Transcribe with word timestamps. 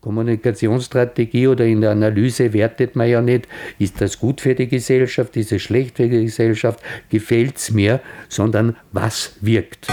Kommunikationsstrategie 0.00 1.46
oder 1.46 1.66
in 1.66 1.80
der 1.82 1.90
Analyse 1.90 2.52
wertet 2.52 2.96
man 2.96 3.08
ja 3.08 3.20
nicht, 3.20 3.46
ist 3.78 4.00
das 4.00 4.18
gut 4.18 4.40
für 4.40 4.54
die 4.54 4.68
Gesellschaft, 4.68 5.36
ist 5.36 5.52
es 5.52 5.62
schlecht 5.62 5.96
für 5.96 6.08
die 6.08 6.24
Gesellschaft, 6.24 6.80
gefällt 7.10 7.58
es 7.58 7.70
mir, 7.70 8.00
sondern 8.28 8.76
was 8.92 9.34
wirkt. 9.40 9.88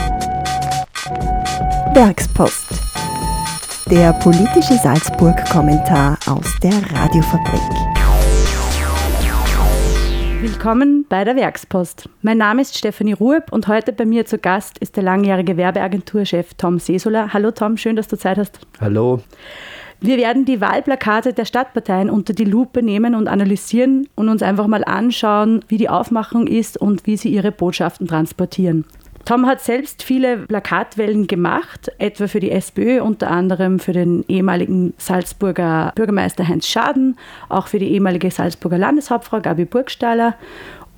Werkspost. 1.93 2.67
Der 3.89 4.13
politische 4.13 4.77
Salzburg-Kommentar 4.83 6.17
aus 6.25 6.55
der 6.61 6.73
Radiofabrik. 6.93 7.61
Willkommen 10.41 11.05
bei 11.09 11.23
der 11.23 11.35
Werkspost. 11.35 12.07
Mein 12.21 12.37
Name 12.37 12.61
ist 12.61 12.77
Stefanie 12.77 13.13
Rueb 13.13 13.51
und 13.51 13.67
heute 13.67 13.91
bei 13.91 14.05
mir 14.05 14.25
zu 14.25 14.37
Gast 14.37 14.77
ist 14.77 14.95
der 14.95 15.03
langjährige 15.03 15.57
Werbeagenturchef 15.57 16.53
Tom 16.53 16.79
Sesola. 16.79 17.33
Hallo 17.33 17.51
Tom, 17.51 17.75
schön, 17.75 17.95
dass 17.95 18.07
du 18.07 18.17
Zeit 18.17 18.37
hast. 18.37 18.59
Hallo. 18.79 19.21
Wir 19.99 20.17
werden 20.17 20.45
die 20.45 20.61
Wahlplakate 20.61 21.33
der 21.33 21.45
Stadtparteien 21.45 22.09
unter 22.09 22.33
die 22.33 22.45
Lupe 22.45 22.83
nehmen 22.83 23.15
und 23.15 23.27
analysieren 23.27 24.07
und 24.15 24.29
uns 24.29 24.43
einfach 24.43 24.67
mal 24.67 24.83
anschauen, 24.83 25.65
wie 25.67 25.77
die 25.77 25.89
Aufmachung 25.89 26.45
ist 26.45 26.77
und 26.77 27.07
wie 27.07 27.17
sie 27.17 27.29
ihre 27.29 27.51
Botschaften 27.51 28.07
transportieren. 28.07 28.85
Tom 29.25 29.45
hat 29.45 29.59
selbst 29.59 30.03
viele 30.03 30.37
Plakatwellen 30.37 31.27
gemacht, 31.27 31.91
etwa 31.97 32.27
für 32.27 32.39
die 32.39 32.51
SPÖ, 32.51 33.01
unter 33.01 33.29
anderem 33.29 33.79
für 33.79 33.91
den 33.91 34.23
ehemaligen 34.27 34.93
Salzburger 34.97 35.91
Bürgermeister 35.95 36.47
Heinz 36.47 36.67
Schaden, 36.67 37.17
auch 37.49 37.67
für 37.67 37.79
die 37.79 37.91
ehemalige 37.91 38.31
Salzburger 38.31 38.77
Landeshauptfrau 38.77 39.41
Gabi 39.41 39.65
Burgstaller 39.65 40.35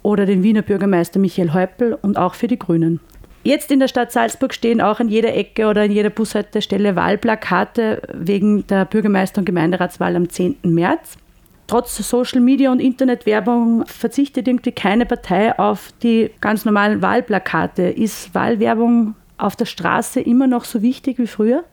oder 0.04 0.26
den 0.26 0.44
Wiener 0.44 0.62
Bürgermeister 0.62 1.20
Michael 1.20 1.54
Häupl 1.54 1.98
und 2.00 2.18
auch 2.18 2.36
für 2.36 2.48
die 2.48 2.60
Grünen. 2.60 3.00
Jetzt 3.44 3.72
in 3.72 3.80
der 3.80 3.88
Stadt 3.88 4.12
Salzburg 4.12 4.54
stehen 4.54 4.82
auch 4.82 5.00
an 5.00 5.08
jeder 5.08 5.34
Ecke 5.34 5.68
oder 5.68 5.86
in 5.86 5.92
jeder 5.92 6.10
Bushaltestelle 6.10 6.96
Wahlplakate 6.96 8.02
wegen 8.14 8.68
der 8.68 8.86
Bürgermeister- 8.86 9.40
und 9.40 9.46
Gemeinderatswahl 9.46 10.16
am 10.16 10.30
10. 10.30 10.58
März. 10.64 11.18
Trotz 11.68 11.96
Social 11.98 12.42
Media 12.42 12.72
und 12.72 12.80
Internetwerbung 12.80 13.86
verzichtet 13.86 14.48
irgendwie 14.48 14.72
keine 14.72 15.06
Partei 15.06 15.58
auf 15.58 15.94
die 16.02 16.32
ganz 16.42 16.66
normalen 16.66 17.02
Wahlplakate. 17.02 17.84
Ist 17.84 18.34
Wahlwerbung 18.34 19.16
auf 19.38 19.56
der 19.56 19.66
Straße 19.66 20.20
immer 20.20 20.48
noch 20.48 20.66
so 20.66 20.82
wichtig 20.82 21.20
wie 21.20 21.28
früher? 21.28 21.64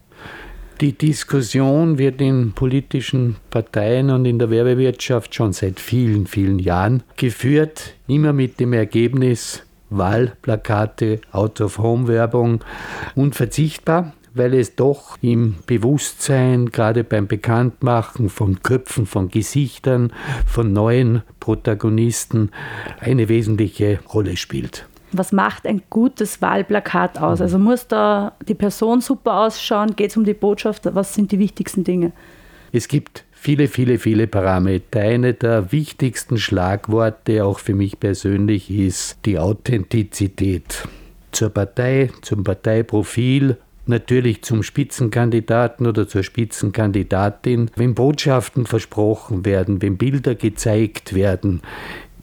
Die 0.82 0.92
Diskussion 0.92 1.96
wird 1.96 2.20
in 2.20 2.52
politischen 2.52 3.36
Parteien 3.48 4.10
und 4.10 4.26
in 4.26 4.38
der 4.38 4.50
Werbewirtschaft 4.50 5.34
schon 5.34 5.54
seit 5.54 5.80
vielen, 5.80 6.26
vielen 6.26 6.58
Jahren 6.58 7.02
geführt, 7.16 7.94
immer 8.06 8.34
mit 8.34 8.60
dem 8.60 8.74
Ergebnis, 8.74 9.62
Wahlplakate, 9.90 11.20
Out-of-Home-Werbung 11.32 12.64
unverzichtbar, 13.14 14.12
weil 14.34 14.54
es 14.54 14.76
doch 14.76 15.16
im 15.22 15.56
Bewusstsein, 15.66 16.66
gerade 16.70 17.04
beim 17.04 17.26
Bekanntmachen 17.26 18.28
von 18.28 18.62
Köpfen, 18.62 19.06
von 19.06 19.28
Gesichtern, 19.28 20.12
von 20.46 20.72
neuen 20.72 21.22
Protagonisten 21.40 22.50
eine 23.00 23.28
wesentliche 23.28 24.00
Rolle 24.12 24.36
spielt. 24.36 24.86
Was 25.12 25.32
macht 25.32 25.66
ein 25.66 25.82
gutes 25.88 26.42
Wahlplakat 26.42 27.18
aus? 27.18 27.40
Also 27.40 27.58
muss 27.58 27.86
da 27.86 28.32
die 28.46 28.54
Person 28.54 29.00
super 29.00 29.40
ausschauen? 29.40 29.96
Geht 29.96 30.10
es 30.10 30.16
um 30.16 30.24
die 30.24 30.34
Botschaft? 30.34 30.82
Was 30.94 31.14
sind 31.14 31.32
die 31.32 31.38
wichtigsten 31.38 31.84
Dinge? 31.84 32.12
Es 32.76 32.88
gibt 32.88 33.24
viele, 33.32 33.68
viele, 33.68 33.98
viele 33.98 34.26
Parameter. 34.26 35.00
Eine 35.00 35.32
der 35.32 35.72
wichtigsten 35.72 36.36
Schlagworte, 36.36 37.42
auch 37.42 37.58
für 37.58 37.72
mich 37.72 37.98
persönlich, 37.98 38.70
ist 38.70 39.16
die 39.24 39.38
Authentizität. 39.38 40.86
Zur 41.32 41.48
Partei, 41.48 42.10
zum 42.20 42.44
Parteiprofil, 42.44 43.56
natürlich 43.86 44.42
zum 44.42 44.62
Spitzenkandidaten 44.62 45.86
oder 45.86 46.06
zur 46.06 46.22
Spitzenkandidatin. 46.22 47.70
Wenn 47.76 47.94
Botschaften 47.94 48.66
versprochen 48.66 49.46
werden, 49.46 49.80
wenn 49.80 49.96
Bilder 49.96 50.34
gezeigt 50.34 51.14
werden, 51.14 51.62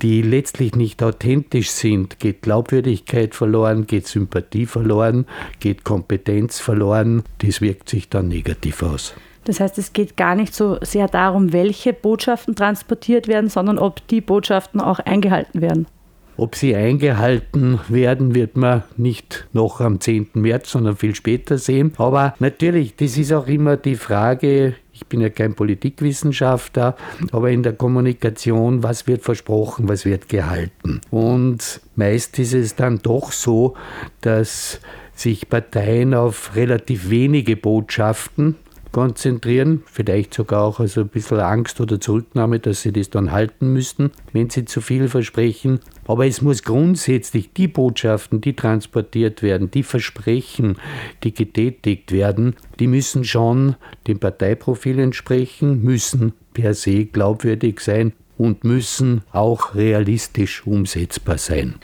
die 0.03 0.21
letztlich 0.21 0.75
nicht 0.75 1.01
authentisch 1.01 1.71
sind, 1.71 2.19
geht 2.19 2.43
Glaubwürdigkeit 2.43 3.33
verloren, 3.33 3.87
geht 3.87 4.05
Sympathie 4.05 4.67
verloren, 4.67 5.25
geht 5.59 5.83
Kompetenz 5.83 6.59
verloren. 6.59 7.23
Das 7.39 7.59
wirkt 7.59 7.89
sich 7.89 8.07
dann 8.07 8.27
negativ 8.27 8.83
aus. 8.83 9.15
Das 9.45 9.59
heißt, 9.59 9.77
es 9.77 9.93
geht 9.93 10.17
gar 10.17 10.35
nicht 10.35 10.53
so 10.53 10.77
sehr 10.81 11.07
darum, 11.07 11.53
welche 11.53 11.93
Botschaften 11.93 12.55
transportiert 12.55 13.27
werden, 13.27 13.49
sondern 13.49 13.77
ob 13.77 14.07
die 14.07 14.21
Botschaften 14.21 14.79
auch 14.79 14.99
eingehalten 14.99 15.61
werden. 15.61 15.87
Ob 16.35 16.55
sie 16.55 16.75
eingehalten 16.75 17.79
werden, 17.89 18.33
wird 18.33 18.57
man 18.57 18.83
nicht 18.97 19.47
noch 19.53 19.81
am 19.81 19.99
10. 19.99 20.29
März, 20.33 20.71
sondern 20.71 20.95
viel 20.97 21.13
später 21.13 21.59
sehen. 21.59 21.93
Aber 21.97 22.33
natürlich, 22.39 22.95
das 22.95 23.17
ist 23.17 23.31
auch 23.31 23.45
immer 23.45 23.77
die 23.77 23.95
Frage, 23.95 24.75
ich 24.93 25.05
bin 25.05 25.21
ja 25.21 25.29
kein 25.29 25.53
Politikwissenschaftler, 25.53 26.95
aber 27.31 27.51
in 27.51 27.61
der 27.61 27.73
Kommunikation, 27.73 28.81
was 28.81 29.05
wird 29.05 29.21
versprochen, 29.21 29.87
was 29.87 30.05
wird 30.05 30.27
gehalten. 30.27 31.01
Und 31.11 31.81
meist 31.95 32.39
ist 32.39 32.53
es 32.53 32.75
dann 32.75 32.99
doch 33.03 33.31
so, 33.31 33.75
dass 34.21 34.79
sich 35.15 35.49
Parteien 35.49 36.15
auf 36.15 36.55
relativ 36.55 37.11
wenige 37.11 37.55
Botschaften 37.55 38.55
konzentrieren, 38.93 39.83
vielleicht 39.85 40.33
sogar 40.33 40.63
auch 40.63 40.79
also 40.79 41.01
ein 41.01 41.09
bisschen 41.09 41.41
Angst 41.41 41.81
oder 41.81 41.99
Zurücknahme, 41.99 42.59
dass 42.59 42.83
sie 42.83 42.93
das 42.93 43.09
dann 43.09 43.33
halten 43.33 43.73
müssten, 43.73 44.11
wenn 44.31 44.49
sie 44.49 44.63
zu 44.63 44.79
viel 44.79 45.09
versprechen. 45.09 45.79
Aber 46.07 46.25
es 46.25 46.41
muss 46.41 46.63
grundsätzlich 46.63 47.51
die 47.51 47.67
Botschaften, 47.67 48.39
die 48.39 48.55
transportiert 48.55 49.41
werden, 49.41 49.71
die 49.71 49.83
Versprechen, 49.83 50.77
die 51.23 51.33
getätigt 51.33 52.13
werden, 52.13 52.55
die 52.79 52.87
müssen 52.87 53.25
schon 53.25 53.75
dem 54.07 54.19
Parteiprofil 54.19 54.99
entsprechen, 54.99 55.83
müssen 55.83 56.33
per 56.53 56.73
se 56.73 57.05
glaubwürdig 57.05 57.81
sein 57.81 58.13
und 58.37 58.63
müssen 58.63 59.23
auch 59.31 59.75
realistisch 59.75 60.65
umsetzbar 60.65 61.37
sein. 61.37 61.75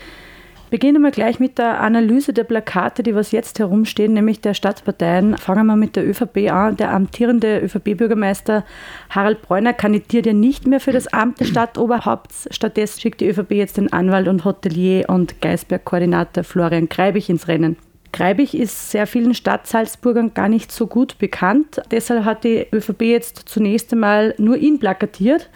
Beginnen 0.70 1.02
wir 1.02 1.10
gleich 1.10 1.40
mit 1.40 1.58
der 1.58 1.82
Analyse 1.82 2.32
der 2.32 2.44
Plakate, 2.44 3.02
die 3.02 3.16
was 3.16 3.32
jetzt 3.32 3.58
herumstehen, 3.58 4.14
nämlich 4.14 4.40
der 4.40 4.54
Stadtparteien. 4.54 5.36
Fangen 5.38 5.66
wir 5.66 5.76
mit 5.76 5.96
der 5.96 6.08
ÖVP 6.08 6.52
an. 6.52 6.78
Der 6.78 6.92
amtierende 6.92 7.60
ÖVP-Bürgermeister 7.60 8.64
Harald 9.10 9.42
Bräuner 9.42 9.74
kandidiert 9.74 10.28
ja 10.28 10.34
nicht 10.34 10.68
mehr 10.68 10.80
für 10.80 10.92
das 10.92 11.08
Amt 11.08 11.40
des 11.40 11.50
Stadtoberhaupts. 11.50 12.50
Stattdessen 12.52 13.00
schickt 13.02 13.22
die 13.22 13.30
ÖVP 13.30 13.52
jetzt 13.54 13.78
den 13.78 13.92
Anwalt 13.92 14.28
und 14.28 14.46
Hotelier 14.46 15.10
und 15.10 15.42
Geisberg-Koordinator 15.42 16.44
Florian 16.44 16.88
Kreibich 16.88 17.32
ins 17.32 17.48
Rennen. 17.48 17.76
Kreibich 18.12 18.56
ist 18.56 18.92
sehr 18.92 19.08
vielen 19.08 19.34
Stadtsalzburgern 19.34 20.36
gar 20.36 20.50
nicht 20.50 20.72
so 20.72 20.86
gut 20.86 21.18
bekannt. 21.18 21.82
Deshalb 21.90 22.26
hat 22.26 22.44
die 22.44 22.68
ÖVP 22.72 23.02
jetzt 23.04 23.50
zunächst 23.50 23.92
einmal 23.92 24.36
nur 24.38 24.58
ihn 24.58 24.80
plakatiert. 24.80 25.50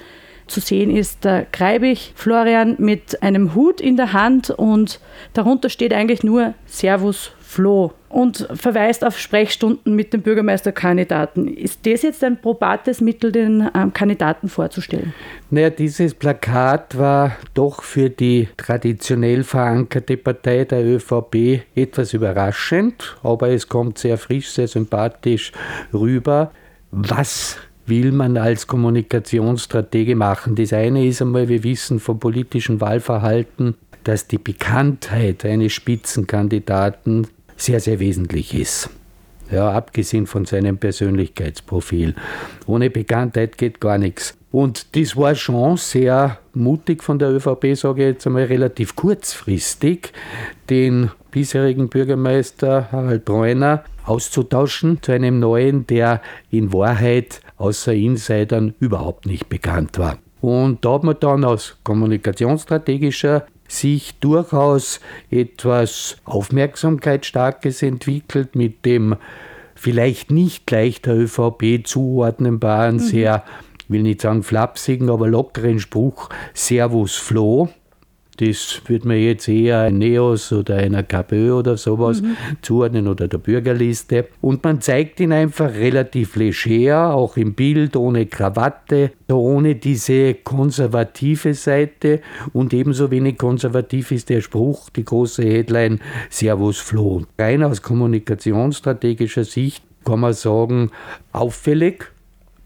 Zu 0.54 0.60
sehen 0.60 0.96
ist 0.96 1.26
der 1.26 1.48
Kreibich 1.52 2.14
Florian 2.16 2.76
mit 2.78 3.24
einem 3.24 3.56
Hut 3.56 3.82
in 3.82 3.98
der 3.98 4.14
Hand 4.14 4.52
und 4.52 5.00
darunter 5.34 5.68
steht 5.68 5.92
eigentlich 5.92 6.22
nur 6.22 6.54
Servus 6.68 7.32
Flo 7.42 7.94
und 8.08 8.48
verweist 8.54 9.04
auf 9.04 9.18
Sprechstunden 9.18 9.96
mit 9.96 10.14
dem 10.14 10.22
Bürgermeisterkandidaten. 10.22 11.48
Ist 11.48 11.88
das 11.88 12.04
jetzt 12.04 12.24
ein 12.24 12.40
probates 12.40 13.02
Mittel, 13.02 13.32
den 13.32 13.68
ähm, 13.74 13.94
Kandidaten 13.94 14.48
vorzustellen? 14.48 15.16
Naja, 15.50 15.72
dieses 15.72 16.14
Plakat 16.14 17.00
war 17.00 17.36
doch 17.56 17.82
für 17.82 18.12
die 18.12 18.48
traditionell 18.56 19.44
verankerte 19.44 20.18
Partei 20.18 20.66
der 20.66 20.86
ÖVP 20.86 21.64
etwas 21.74 22.14
überraschend, 22.14 23.18
aber 23.24 23.50
es 23.50 23.68
kommt 23.68 23.98
sehr 23.98 24.20
frisch, 24.20 24.52
sehr 24.52 24.68
sympathisch 24.68 25.52
rüber. 25.92 26.52
Was 26.92 27.58
will 27.86 28.12
man 28.12 28.38
als 28.38 28.68
Kommunikationsstratege 28.68 30.16
machen? 30.16 30.56
Das 30.56 30.74
eine 30.74 31.06
ist 31.06 31.22
einmal, 31.22 31.50
wir 31.50 31.64
wissen 31.64 32.00
vom 32.00 32.20
politischen 32.20 32.82
Wahlverhalten, 32.82 33.76
dass 34.04 34.28
die 34.28 34.38
Bekanntheit 34.38 35.46
eines 35.46 35.74
Spitzenkandidaten 35.74 37.28
sehr, 37.56 37.80
sehr 37.80 38.00
wesentlich 38.00 38.54
ist. 38.54 38.90
Ja, 39.52 39.72
abgesehen 39.72 40.26
von 40.26 40.46
seinem 40.46 40.78
Persönlichkeitsprofil. 40.78 42.16
Ohne 42.66 42.90
Bekanntheit 42.90 43.58
geht 43.58 43.80
gar 43.80 43.98
nichts. 43.98 44.36
Und 44.52 44.96
das 44.96 45.16
war 45.18 45.36
schon 45.36 45.78
sehr 45.78 46.40
mutig 46.54 47.04
von 47.04 47.20
der 47.20 47.30
ÖVP, 47.30 47.76
sage 47.76 48.04
ich 48.04 48.14
jetzt 48.14 48.28
einmal 48.28 48.46
relativ 48.46 48.96
kurzfristig, 48.96 50.14
den 50.70 51.12
bisherigen 51.32 51.90
Bürgermeister 51.90 52.92
Harald 52.92 53.26
Bräuner 53.26 53.84
auszutauschen 54.06 55.02
zu 55.02 55.12
einem 55.12 55.40
neuen, 55.40 55.88
der 55.88 56.22
in 56.50 56.74
Wahrheit 56.74 57.42
außer 57.58 57.94
Insidern 57.94 58.74
überhaupt 58.80 59.26
nicht 59.26 59.50
bekannt 59.50 59.98
war. 59.98 60.18
Und 60.42 60.84
da 60.84 60.94
hat 60.96 61.04
man 61.04 61.16
dann 61.20 61.46
aus 61.46 61.78
kommunikationsstrategischer 61.84 63.46
Sicht 63.68 64.24
durchaus 64.24 65.00
etwas 65.32 66.18
Aufmerksamkeitsstarkes 66.26 67.82
entwickelt 67.82 68.56
mit 68.56 68.86
dem 68.86 69.16
vielleicht 69.76 70.32
nicht 70.32 70.66
gleich 70.66 71.02
der 71.02 71.16
ÖVP 71.18 71.86
zuordnenbaren, 71.86 72.96
mhm. 72.96 73.00
sehr, 73.00 73.44
will 73.88 74.04
nicht 74.04 74.22
sagen 74.22 74.44
flapsigen, 74.44 75.10
aber 75.10 75.28
lockeren 75.28 75.80
Spruch 75.80 76.30
Servus 76.54 77.16
Flo. 77.16 77.70
Das 78.38 78.82
wird 78.88 79.06
man 79.06 79.18
jetzt 79.18 79.48
eher 79.48 79.82
ein 79.82 80.00
Neos 80.00 80.52
oder 80.52 80.78
einer 80.78 81.04
KPÖ 81.04 81.54
oder 81.54 81.78
sowas 81.78 82.22
mhm. 82.22 82.36
zuordnen 82.62 83.08
oder 83.08 83.28
der 83.28 83.38
Bürgerliste. 83.38 84.28
Und 84.42 84.64
man 84.64 84.82
zeigt 84.82 85.20
ihn 85.20 85.32
einfach 85.32 85.72
relativ 85.74 86.36
leger, 86.36 87.14
auch 87.14 87.38
im 87.38 87.54
Bild, 87.54 87.96
ohne 87.96 88.26
Krawatte, 88.26 89.12
ohne 89.32 89.76
diese 89.76 90.34
konservative 90.34 91.54
Seite. 91.54 92.22
Und 92.54 92.74
ebenso 92.74 93.12
wenig 93.12 93.38
konservativ 93.38 94.12
ist 94.12 94.30
der 94.30 94.42
Spruch, 94.42 94.90
die 94.90 95.06
große 95.06 95.44
Headline 95.44 96.00
Servus 96.30 96.80
Flo. 96.80 97.24
Rein 97.38 97.62
aus 97.62 97.84
kommunikationsstrategischer 97.84 99.44
Sicht 99.44 99.84
kann 100.06 100.20
man 100.20 100.34
sagen, 100.34 100.92
auffällig, 101.32 102.12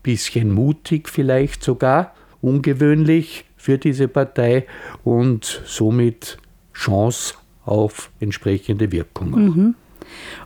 bisschen 0.02 0.52
mutig 0.52 1.10
vielleicht 1.10 1.64
sogar, 1.64 2.14
ungewöhnlich 2.42 3.44
für 3.58 3.78
diese 3.78 4.08
Partei 4.08 4.66
und 5.04 5.62
somit 5.66 6.38
Chance 6.74 7.34
auf 7.66 8.12
entsprechende 8.20 8.92
Wirkung. 8.92 9.32
Mhm. 9.32 9.76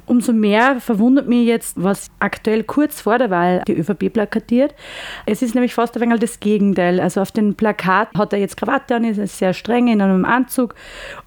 Umso 0.05 0.33
mehr 0.33 0.79
verwundert 0.79 1.27
mich 1.27 1.45
jetzt, 1.45 1.81
was 1.81 2.09
aktuell 2.19 2.63
kurz 2.63 3.01
vor 3.01 3.17
der 3.17 3.29
Wahl 3.29 3.63
die 3.67 3.77
ÖVP 3.77 4.11
plakatiert. 4.11 4.75
Es 5.25 5.41
ist 5.41 5.55
nämlich 5.55 5.73
fast 5.73 5.95
ein 5.95 6.01
wenig 6.01 6.19
das 6.19 6.39
Gegenteil. 6.39 6.99
Also 6.99 7.21
auf 7.21 7.31
den 7.31 7.55
Plakat 7.55 8.09
hat 8.17 8.33
er 8.33 8.39
jetzt 8.39 8.57
Krawatte 8.57 8.95
an, 8.95 9.03
ist 9.03 9.37
sehr 9.37 9.53
streng 9.53 9.87
in 9.87 10.01
einem 10.01 10.25
Anzug 10.25 10.75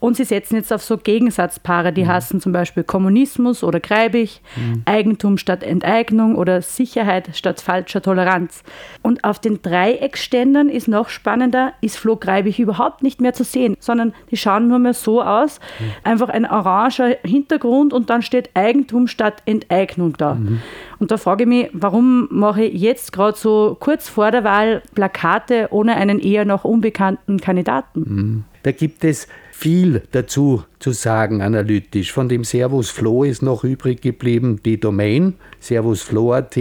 und 0.01 0.17
sie 0.17 0.25
setzen 0.25 0.57
jetzt 0.57 0.73
auf 0.73 0.83
so 0.83 0.99
Gegensatzpaare, 0.99 1.93
die 1.93 2.05
mhm. 2.05 2.09
hassen 2.09 2.41
zum 2.41 2.53
Beispiel 2.53 2.85
Kommunismus 2.85 3.65
oder 3.65 3.81
Greibig, 3.81 4.41
mhm. 4.57 4.83
Eigentum 4.85 5.39
statt 5.39 5.63
Enteignung 5.63 6.37
oder 6.37 6.63
Sicherheit 6.63 7.31
statt 7.35 7.61
falscher 7.61 8.03
Toleranz. 8.03 8.63
Und 9.03 9.25
auf 9.25 9.39
den 9.39 9.63
Dreieckständern 9.63 10.69
ist 10.69 10.89
noch 10.89 11.09
spannender, 11.09 11.73
ist 11.81 11.97
Flo 11.97 12.17
Greibig 12.17 12.59
überhaupt 12.59 13.03
nicht 13.03 13.21
mehr 13.21 13.33
zu 13.33 13.45
sehen, 13.45 13.77
sondern 13.81 14.15
die 14.31 14.37
schauen 14.37 14.69
nur 14.69 14.79
mehr 14.79 14.95
so 14.95 15.23
aus, 15.23 15.61
mhm. 15.79 15.93
einfach 16.05 16.29
ein 16.29 16.45
oranger 16.49 17.17
Hintergrund 17.25 17.93
und 17.93 18.11
dann 18.11 18.23
steht 18.25 18.51
Eigentum 18.55 19.07
statt 19.07 19.43
Enteignung 19.47 20.15
da. 20.17 20.35
Mhm. 20.35 20.61
Und 20.99 21.11
da 21.11 21.17
frage 21.17 21.45
ich 21.45 21.49
mich, 21.49 21.69
warum 21.73 22.29
mache 22.31 22.65
ich 22.65 22.81
jetzt 22.81 23.13
gerade 23.13 23.37
so 23.39 23.77
kurz 23.79 24.09
vor 24.09 24.31
der 24.31 24.45
Wahl 24.45 24.83
Plakate 24.95 25.69
ohne 25.71 25.97
einen 25.97 26.19
eher 26.19 26.45
noch 26.45 26.65
unbekannten 26.65 27.39
Kandidaten? 27.39 28.01
Mhm. 28.01 28.45
Da 28.63 28.73
gibt 28.73 29.05
es 29.05 29.29
viel 29.53 30.03
dazu 30.11 30.65
zu 30.79 30.91
sagen 30.93 31.43
analytisch. 31.43 32.13
Von 32.13 32.29
dem 32.29 32.45
Servus 32.45 32.91
Flo 32.91 33.25
ist 33.25 33.43
noch 33.43 33.63
übrig 33.63 34.01
geblieben 34.01 34.61
die 34.65 34.81
Domain 34.81 35.35
servusflo.at. 35.61 36.57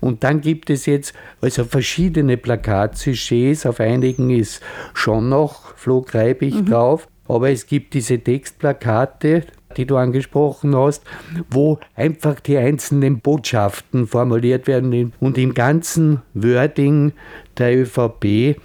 Und 0.00 0.22
dann 0.22 0.40
gibt 0.40 0.70
es 0.70 0.86
jetzt 0.86 1.14
also 1.40 1.64
verschiedene 1.64 2.36
Plakatsujets. 2.36 3.66
Auf 3.66 3.80
einigen 3.80 4.30
ist 4.30 4.62
schon 4.94 5.28
noch 5.28 5.74
Flo 5.76 6.02
Greibig 6.02 6.54
mhm. 6.54 6.66
drauf. 6.66 7.08
Aber 7.28 7.50
es 7.50 7.66
gibt 7.66 7.94
diese 7.94 8.18
Textplakate, 8.20 9.44
die 9.76 9.86
du 9.86 9.96
angesprochen 9.96 10.74
hast, 10.76 11.04
wo 11.50 11.78
einfach 11.94 12.40
die 12.40 12.56
einzelnen 12.56 13.20
Botschaften 13.20 14.06
formuliert 14.06 14.66
werden. 14.66 15.12
Und 15.20 15.38
im 15.38 15.54
ganzen 15.54 16.22
Wording 16.34 17.12
der 17.58 17.76
ÖVP 17.76 18.56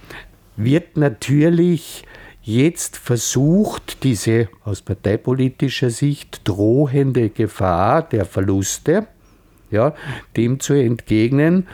wird 0.56 0.96
natürlich 0.96 2.04
jetzt 2.42 2.96
versucht, 2.96 4.02
diese 4.02 4.48
aus 4.64 4.82
parteipolitischer 4.82 5.90
Sicht 5.90 6.42
drohende 6.44 7.30
Gefahr 7.30 8.02
der 8.02 8.24
Verluste, 8.24 9.06
ja, 9.70 9.94
dem 10.36 10.60
zu 10.60 10.74
entgegnen. 10.74 11.68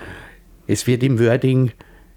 Es 0.67 0.87
wird 0.87 1.03
im 1.03 1.19
Wording 1.19 1.73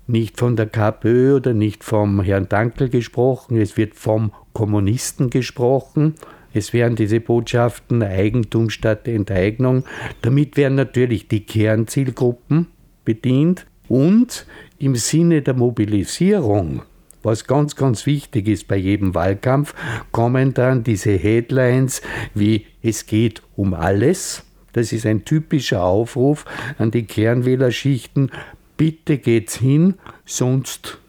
nicht 0.07 0.37
von 0.37 0.55
der 0.55 0.67
KPÖ 0.67 1.37
oder 1.37 1.53
nicht 1.53 1.83
vom 1.83 2.21
Herrn 2.21 2.49
Dankel 2.49 2.89
gesprochen, 2.89 3.57
es 3.57 3.77
wird 3.77 3.95
vom 3.95 4.33
Kommunisten 4.53 5.29
gesprochen. 5.29 6.15
Es 6.53 6.73
wären 6.73 6.95
diese 6.95 7.19
Botschaften 7.19 8.03
Eigentum 8.03 8.69
statt 8.69 9.07
Enteignung. 9.07 9.83
Damit 10.21 10.57
werden 10.57 10.75
natürlich 10.75 11.27
die 11.27 11.45
Kernzielgruppen 11.45 12.67
bedient 13.05 13.65
und 13.87 14.45
im 14.79 14.95
Sinne 14.95 15.41
der 15.41 15.53
Mobilisierung, 15.53 16.83
was 17.23 17.45
ganz, 17.45 17.75
ganz 17.75 18.05
wichtig 18.05 18.47
ist 18.47 18.67
bei 18.67 18.77
jedem 18.77 19.13
Wahlkampf, 19.13 19.73
kommen 20.11 20.53
dann 20.53 20.83
diese 20.83 21.11
Headlines 21.11 22.01
wie 22.33 22.65
es 22.81 23.05
geht 23.05 23.41
um 23.55 23.73
alles. 23.73 24.43
Das 24.73 24.93
ist 24.93 25.05
ein 25.05 25.25
typischer 25.25 25.83
Aufruf 25.83 26.45
an 26.77 26.91
die 26.91 27.03
Kernwählerschichten. 27.03 28.31
Bitte 28.77 29.17
geht's 29.17 29.57
hin, 29.57 29.95
sonst 30.25 31.00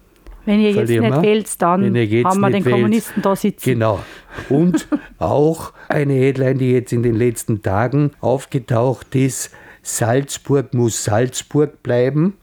wenn 0.45 0.61
ihr 0.61 0.73
jetzt 0.73 0.89
nicht 0.89 1.23
wählt, 1.23 1.63
dann 1.63 1.85
haben 1.85 2.41
wir 2.41 2.51
den 2.51 2.65
wählt. 2.65 2.75
Kommunisten 2.75 3.23
da 3.23 3.37
sitzen. 3.37 3.71
Genau. 3.71 4.01
Und 4.49 4.89
auch 5.19 5.73
eine 5.89 6.15
Headline, 6.15 6.59
die 6.59 6.73
jetzt 6.73 6.93
in 6.93 7.03
den 7.03 7.15
letzten 7.15 7.63
Tagen 7.63 8.13
aufgetaucht 8.21 9.15
ist, 9.15 9.51
Salzburg 9.83 10.75
muss 10.75 11.05
Salzburg 11.05 11.83
bleiben. 11.83 12.35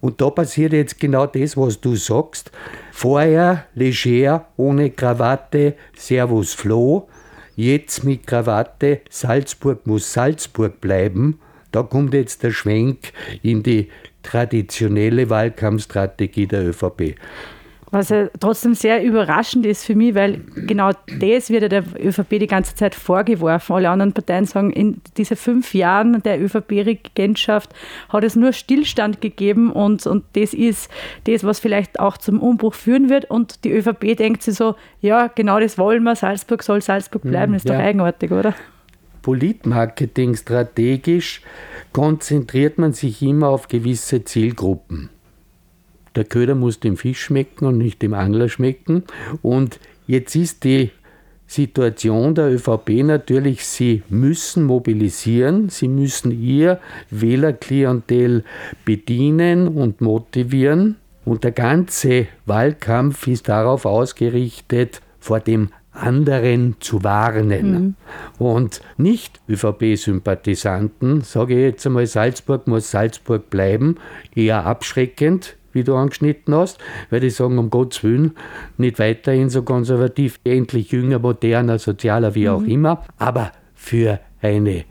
Und 0.00 0.20
da 0.20 0.30
passiert 0.30 0.72
jetzt 0.72 0.98
genau 0.98 1.26
das, 1.26 1.56
was 1.56 1.80
du 1.80 1.94
sagst. 1.94 2.50
Vorher 2.92 3.66
leger, 3.74 4.46
ohne 4.56 4.90
Krawatte, 4.90 5.74
Servus 5.96 6.54
Flo. 6.54 7.08
Jetzt 7.54 8.04
mit 8.04 8.26
Krawatte, 8.26 9.00
Salzburg 9.10 9.86
muss 9.86 10.12
Salzburg 10.12 10.80
bleiben. 10.80 11.38
Da 11.72 11.82
kommt 11.82 12.14
jetzt 12.14 12.42
der 12.42 12.50
Schwenk 12.50 13.12
in 13.42 13.62
die 13.62 13.88
traditionelle 14.22 15.30
Wahlkampfstrategie 15.30 16.46
der 16.46 16.68
ÖVP. 16.68 17.14
Was 17.92 18.10
ja 18.10 18.28
trotzdem 18.38 18.74
sehr 18.74 19.02
überraschend 19.02 19.66
ist 19.66 19.84
für 19.84 19.96
mich, 19.96 20.14
weil 20.14 20.42
genau 20.54 20.92
das 21.18 21.50
wird 21.50 21.62
ja 21.62 21.68
der 21.68 21.82
ÖVP 21.98 22.38
die 22.38 22.46
ganze 22.46 22.76
Zeit 22.76 22.94
vorgeworfen. 22.94 23.74
Alle 23.74 23.90
anderen 23.90 24.12
Parteien 24.12 24.44
sagen, 24.44 24.70
in 24.70 25.00
diesen 25.16 25.36
fünf 25.36 25.74
Jahren 25.74 26.22
der 26.22 26.40
ÖVP-Regentschaft 26.40 27.74
hat 28.08 28.22
es 28.22 28.36
nur 28.36 28.52
Stillstand 28.52 29.20
gegeben 29.20 29.72
und, 29.72 30.06
und 30.06 30.24
das 30.34 30.54
ist 30.54 30.88
das, 31.24 31.42
was 31.42 31.58
vielleicht 31.58 31.98
auch 31.98 32.16
zum 32.16 32.40
Umbruch 32.40 32.74
führen 32.74 33.08
wird. 33.08 33.28
Und 33.28 33.64
die 33.64 33.72
ÖVP 33.72 34.16
denkt 34.16 34.44
sich 34.44 34.54
so, 34.54 34.76
ja, 35.00 35.26
genau 35.26 35.58
das 35.58 35.76
wollen 35.76 36.04
wir, 36.04 36.14
Salzburg 36.14 36.62
soll 36.62 36.82
Salzburg 36.82 37.22
bleiben, 37.22 37.54
das 37.54 37.64
ist 37.64 37.70
ja. 37.70 37.76
doch 37.76 37.82
eigenartig, 37.82 38.30
oder? 38.30 38.54
Politmarketing 39.22 40.36
strategisch 40.36 41.42
konzentriert 41.92 42.78
man 42.78 42.92
sich 42.92 43.22
immer 43.22 43.48
auf 43.48 43.68
gewisse 43.68 44.24
Zielgruppen. 44.24 45.10
Der 46.16 46.24
Köder 46.24 46.54
muss 46.54 46.80
dem 46.80 46.96
Fisch 46.96 47.20
schmecken 47.20 47.66
und 47.66 47.78
nicht 47.78 48.02
dem 48.02 48.14
Angler 48.14 48.48
schmecken. 48.48 49.04
Und 49.42 49.78
jetzt 50.06 50.34
ist 50.34 50.64
die 50.64 50.90
Situation 51.46 52.34
der 52.34 52.52
ÖVP 52.52 53.02
natürlich, 53.02 53.64
sie 53.64 54.02
müssen 54.08 54.64
mobilisieren, 54.64 55.68
sie 55.68 55.88
müssen 55.88 56.30
ihr 56.30 56.78
Wählerklientel 57.10 58.44
bedienen 58.84 59.68
und 59.68 60.00
motivieren. 60.00 60.96
Und 61.24 61.44
der 61.44 61.52
ganze 61.52 62.28
Wahlkampf 62.46 63.26
ist 63.26 63.48
darauf 63.48 63.84
ausgerichtet, 63.84 65.00
vor 65.18 65.40
dem 65.40 65.70
anderen 65.92 66.76
zu 66.80 67.02
warnen. 67.04 67.70
Mhm. 67.72 67.94
Und 68.38 68.80
nicht 68.96 69.40
ÖVP-Sympathisanten, 69.48 71.22
sage 71.22 71.54
ich 71.54 71.60
jetzt 71.60 71.86
einmal, 71.86 72.06
Salzburg 72.06 72.66
muss 72.66 72.90
Salzburg 72.90 73.50
bleiben, 73.50 73.96
eher 74.34 74.66
abschreckend, 74.66 75.56
wie 75.72 75.84
du 75.84 75.94
angeschnitten 75.94 76.54
hast, 76.54 76.78
weil 77.10 77.20
die 77.20 77.30
sagen, 77.30 77.58
um 77.58 77.70
Gottes 77.70 78.02
Willen, 78.02 78.32
nicht 78.76 78.98
weiterhin 78.98 79.50
so 79.50 79.62
konservativ, 79.62 80.40
endlich 80.44 80.90
jünger, 80.90 81.18
moderner, 81.18 81.78
sozialer, 81.78 82.34
wie 82.34 82.46
mhm. 82.46 82.54
auch 82.54 82.62
immer, 82.62 83.04
aber 83.18 83.52
für 83.74 84.20
eine 84.42 84.84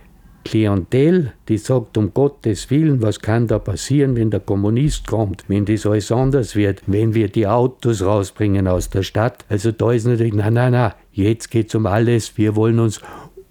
Klientel, 0.46 1.34
die 1.48 1.58
sagt, 1.58 1.98
um 1.98 2.14
Gottes 2.14 2.70
Willen, 2.70 3.02
was 3.02 3.20
kann 3.20 3.48
da 3.48 3.60
passieren, 3.60 4.16
wenn 4.16 4.32
der 4.32 4.40
Kommunist 4.40 5.08
kommt, 5.08 5.44
wenn 5.48 5.66
das 5.66 5.86
alles 5.86 6.12
anders 6.12 6.56
wird, 6.56 6.82
wenn 6.88 7.14
wir 7.14 7.30
die 7.30 7.48
Autos 7.48 8.02
rausbringen 8.02 8.68
aus 8.68 8.90
der 8.90 9.04
Stadt. 9.04 9.46
Also 9.50 9.72
da 9.72 9.92
ist 9.92 10.06
natürlich, 10.06 10.34
nein, 10.34 10.54
nein, 10.54 10.72
nein, 10.72 10.94
jetzt 11.12 11.52
geht 11.52 11.70
es 11.70 11.76
um 11.76 11.86
alles, 11.86 12.38
wir 12.38 12.56
wollen 12.56 12.80
uns 12.80 13.02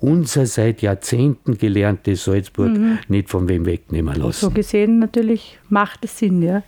unser 0.01 0.47
seit 0.47 0.81
Jahrzehnten 0.81 1.59
gelerntes 1.59 2.25
Salzburg 2.25 2.71
mhm. 2.71 2.99
nicht 3.09 3.29
von 3.29 3.49
wem 3.49 3.67
wegnehmen 3.67 4.15
lassen. 4.15 4.47
So 4.47 4.51
gesehen 4.51 5.01
natürlich 5.01 5.59
macht 5.69 6.05
es 6.05 6.19
Sinn, 6.19 6.41
ja. 6.43 6.63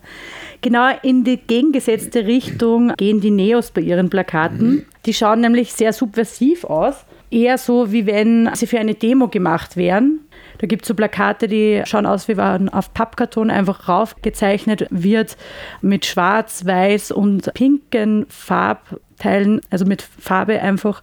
Genau 0.63 0.91
in 1.03 1.23
die 1.23 1.37
gegengesetzte 1.37 2.27
Richtung 2.27 2.93
gehen 2.97 3.21
die 3.21 3.31
Neos 3.31 3.71
bei 3.71 3.83
ihren 3.83 4.11
Plakaten. 4.11 4.69
Mhm. 4.69 4.83
Die 5.07 5.15
schauen 5.15 5.41
nämlich 5.41 5.73
sehr 5.73 5.93
subversiv 5.93 6.65
aus 6.65 7.05
eher 7.31 7.59
so, 7.59 7.93
wie 7.93 8.07
wenn 8.07 8.51
sie 8.55 8.67
für 8.67 8.79
eine 8.79 8.95
Demo 8.95 9.29
gemacht 9.29 9.77
wären. 9.77 10.21
Da 10.59 10.67
gibt 10.67 10.83
es 10.83 10.89
so 10.89 10.95
Plakate, 10.95 11.49
die 11.49 11.83
schauen 11.87 12.07
aus, 12.07 12.29
wie 12.29 12.37
wenn 12.37 12.69
auf 12.69 12.93
Pappkarton 12.93 13.51
einfach 13.51 13.89
raufgezeichnet 13.89 14.87
wird 14.91 15.37
mit 15.81 16.05
schwarz, 16.05 16.67
weiß 16.67 17.13
und 17.13 17.53
pinken 17.55 18.27
Farbteilen, 18.29 19.61
also 19.71 19.87
mit 19.87 20.03
Farbe 20.03 20.61
einfach, 20.61 21.03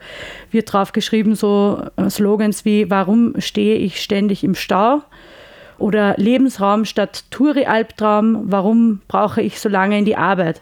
wird 0.51 0.72
drauf 0.72 0.91
geschrieben 0.91 1.36
so 1.36 1.81
äh, 1.96 2.10
Slogans 2.10 2.65
wie 2.65 2.89
Warum 2.89 3.34
stehe 3.39 3.77
ich 3.77 4.01
ständig 4.01 4.43
im 4.43 4.53
Stau? 4.53 5.01
Oder 5.79 6.15
Lebensraum 6.17 6.86
statt 6.86 7.25
Touri-Albtraum, 7.31 8.51
warum 8.51 9.01
brauche 9.07 9.41
ich 9.41 9.60
so 9.60 9.69
lange 9.69 9.98
in 9.98 10.05
die 10.05 10.15
Arbeit? 10.15 10.62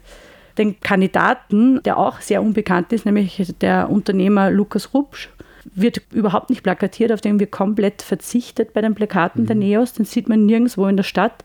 den 0.58 0.80
Kandidaten, 0.80 1.82
der 1.84 1.98
auch 1.98 2.22
sehr 2.22 2.42
unbekannt 2.42 2.94
ist, 2.94 3.06
nämlich 3.06 3.54
der 3.60 3.90
Unternehmer 3.90 4.50
Lukas 4.50 4.94
Rupsch, 4.94 5.30
wird 5.74 6.02
überhaupt 6.12 6.50
nicht 6.50 6.64
plakatiert, 6.64 7.12
auf 7.12 7.22
den 7.22 7.40
wird 7.40 7.52
komplett 7.52 8.02
verzichtet 8.02 8.74
bei 8.74 8.82
den 8.82 8.96
Plakaten 8.96 9.44
mhm. 9.44 9.48
der 9.48 9.56
Neos. 9.56 9.94
Den 9.94 10.06
sieht 10.06 10.30
man 10.30 10.46
nirgendwo 10.46 10.88
in 10.88 10.98
der 10.98 11.04
Stadt. 11.04 11.44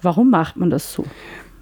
Warum 0.00 0.30
macht 0.30 0.56
man 0.56 0.70
das 0.70 0.92
so? 0.92 1.04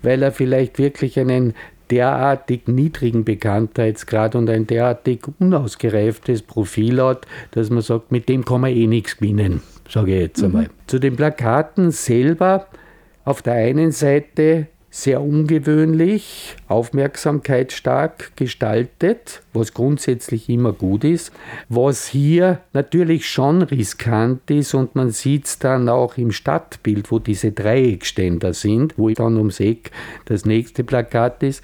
Weil 0.03 0.23
er 0.23 0.33
vielleicht 0.33 0.79
wirklich 0.79 1.19
einen 1.19 1.55
derartig 1.91 2.67
niedrigen 2.67 3.25
Bekanntheitsgrad 3.25 4.35
und 4.35 4.51
ein 4.51 4.67
derartig 4.67 5.23
unausgereiftes 5.39 6.43
Profil 6.43 7.03
hat, 7.03 7.27
dass 7.53 7.71
man 7.71 7.83
sagt, 7.83 8.13
mit 8.13 8.29
dem 8.29 8.45
kann 8.45 8.61
man 8.61 8.73
eh 8.73 8.87
nichts 8.87 9.19
gewinnen, 9.19 9.63
sage 9.89 10.15
ich 10.15 10.21
jetzt 10.21 10.43
einmal. 10.43 10.65
Mhm. 10.65 10.71
Zu 10.87 10.99
den 10.99 11.17
Plakaten 11.17 11.91
selber, 11.91 12.67
auf 13.25 13.43
der 13.43 13.55
einen 13.55 13.93
Seite 13.93 14.69
sehr 14.97 15.21
ungewöhnlich, 15.21 16.57
aufmerksamkeitsstark 16.69 18.35
gestaltet, 18.35 19.43
was 19.53 19.75
grundsätzlich 19.75 20.49
immer 20.49 20.73
gut 20.73 21.05
ist. 21.05 21.33
Was 21.69 22.07
hier 22.07 22.61
natürlich 22.73 23.29
schon 23.29 23.61
riskant 23.61 24.51
ist 24.51 24.73
und 24.73 24.95
man 24.95 25.11
sieht 25.11 25.45
es 25.45 25.59
dann 25.59 25.91
auch 25.91 26.17
im 26.17 26.33
Stadtbild, 26.33 27.11
wo 27.11 27.19
diese 27.19 27.53
Dreieckständer 27.53 28.55
sind, 28.55 28.95
wo 28.97 29.11
dann 29.11 29.37
ums 29.37 29.61
Eck 29.61 29.91
das 30.25 30.47
nächste 30.47 30.83
Plakat 30.83 31.43
ist. 31.43 31.63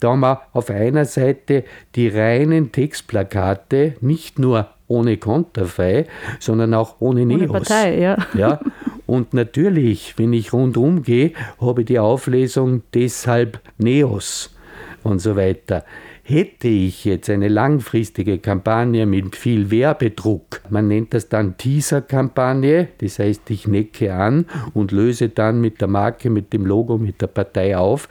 Da 0.00 0.10
haben 0.10 0.20
wir 0.20 0.42
auf 0.52 0.68
einer 0.68 1.06
Seite 1.06 1.64
die 1.94 2.08
reinen 2.08 2.70
Textplakate, 2.70 3.94
nicht 4.02 4.38
nur 4.38 4.68
ohne 4.88 5.16
Konterfei, 5.16 6.04
sondern 6.38 6.74
auch 6.74 6.96
ohne 7.00 7.24
Neos. 7.24 7.48
Ohne 7.48 7.60
Partei, 7.60 7.98
ja. 7.98 8.18
ja. 8.34 8.60
Und 9.06 9.34
natürlich, 9.34 10.14
wenn 10.16 10.32
ich 10.32 10.52
rundum 10.52 11.02
gehe, 11.02 11.32
habe 11.60 11.82
ich 11.82 11.86
die 11.86 11.98
Auflesung 11.98 12.82
deshalb 12.94 13.60
Neos 13.78 14.54
und 15.02 15.18
so 15.18 15.36
weiter. 15.36 15.84
Hätte 16.26 16.68
ich 16.68 17.04
jetzt 17.04 17.28
eine 17.28 17.48
langfristige 17.48 18.38
Kampagne 18.38 19.04
mit 19.04 19.36
viel 19.36 19.70
Werbedruck, 19.70 20.62
man 20.70 20.88
nennt 20.88 21.12
das 21.12 21.28
dann 21.28 21.58
Teaser-Kampagne, 21.58 22.88
das 22.96 23.18
heißt, 23.18 23.50
ich 23.50 23.68
necke 23.68 24.14
an 24.14 24.46
und 24.72 24.90
löse 24.90 25.28
dann 25.28 25.60
mit 25.60 25.82
der 25.82 25.88
Marke, 25.88 26.30
mit 26.30 26.54
dem 26.54 26.64
Logo, 26.64 26.96
mit 26.96 27.20
der 27.20 27.26
Partei 27.26 27.76
auf, 27.76 28.08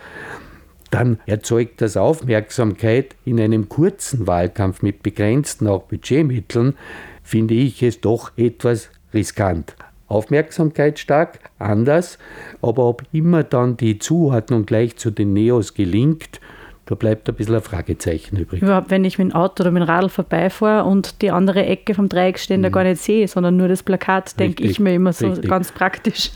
dann 0.92 1.18
erzeugt 1.26 1.82
das 1.82 1.98
Aufmerksamkeit 1.98 3.16
in 3.26 3.40
einem 3.40 3.68
kurzen 3.68 4.28
Wahlkampf 4.28 4.84
mit 4.84 5.02
begrenzten 5.02 5.66
auch 5.66 5.82
Budgetmitteln, 5.86 6.76
finde 7.24 7.56
ich 7.56 7.82
es 7.82 8.00
doch 8.00 8.32
etwas 8.38 8.92
riskant. 9.12 9.76
Aufmerksamkeitsstark, 10.14 11.40
anders, 11.60 12.18
aber 12.62 12.86
ob 12.86 13.04
immer 13.12 13.44
dann 13.44 13.78
die 13.78 14.00
Zuordnung 14.00 14.66
gleich 14.66 14.96
zu 14.96 15.12
den 15.12 15.34
Neos 15.34 15.74
gelingt, 15.74 16.40
da 16.86 16.96
bleibt 16.96 17.30
ein 17.30 17.36
bisschen 17.36 17.56
ein 17.56 17.62
Fragezeichen 17.62 18.38
übrig. 18.38 18.62
Überhaupt, 18.62 18.90
wenn 18.90 19.06
ich 19.06 19.18
mit 19.18 19.32
dem 19.32 19.36
Auto 19.36 19.64
oder 19.64 19.72
mit 19.72 19.84
dem 19.84 19.88
Radl 19.88 20.10
vorbeifahre 20.10 20.88
und 20.88 21.22
die 21.22 21.32
andere 21.32 21.66
Ecke 21.66 21.94
vom 21.96 22.10
Dreieckständer 22.10 22.70
mhm. 22.70 22.74
gar 22.74 22.84
nicht 22.84 23.02
sehe, 23.02 23.28
sondern 23.28 23.56
nur 23.56 23.70
das 23.70 23.84
Plakat, 23.84 24.40
denke 24.40 24.64
ich 24.64 24.80
mir 24.80 24.94
immer 24.94 25.14
so 25.14 25.30
richtig. 25.30 25.50
ganz 25.50 25.72
praktisch. 25.72 26.32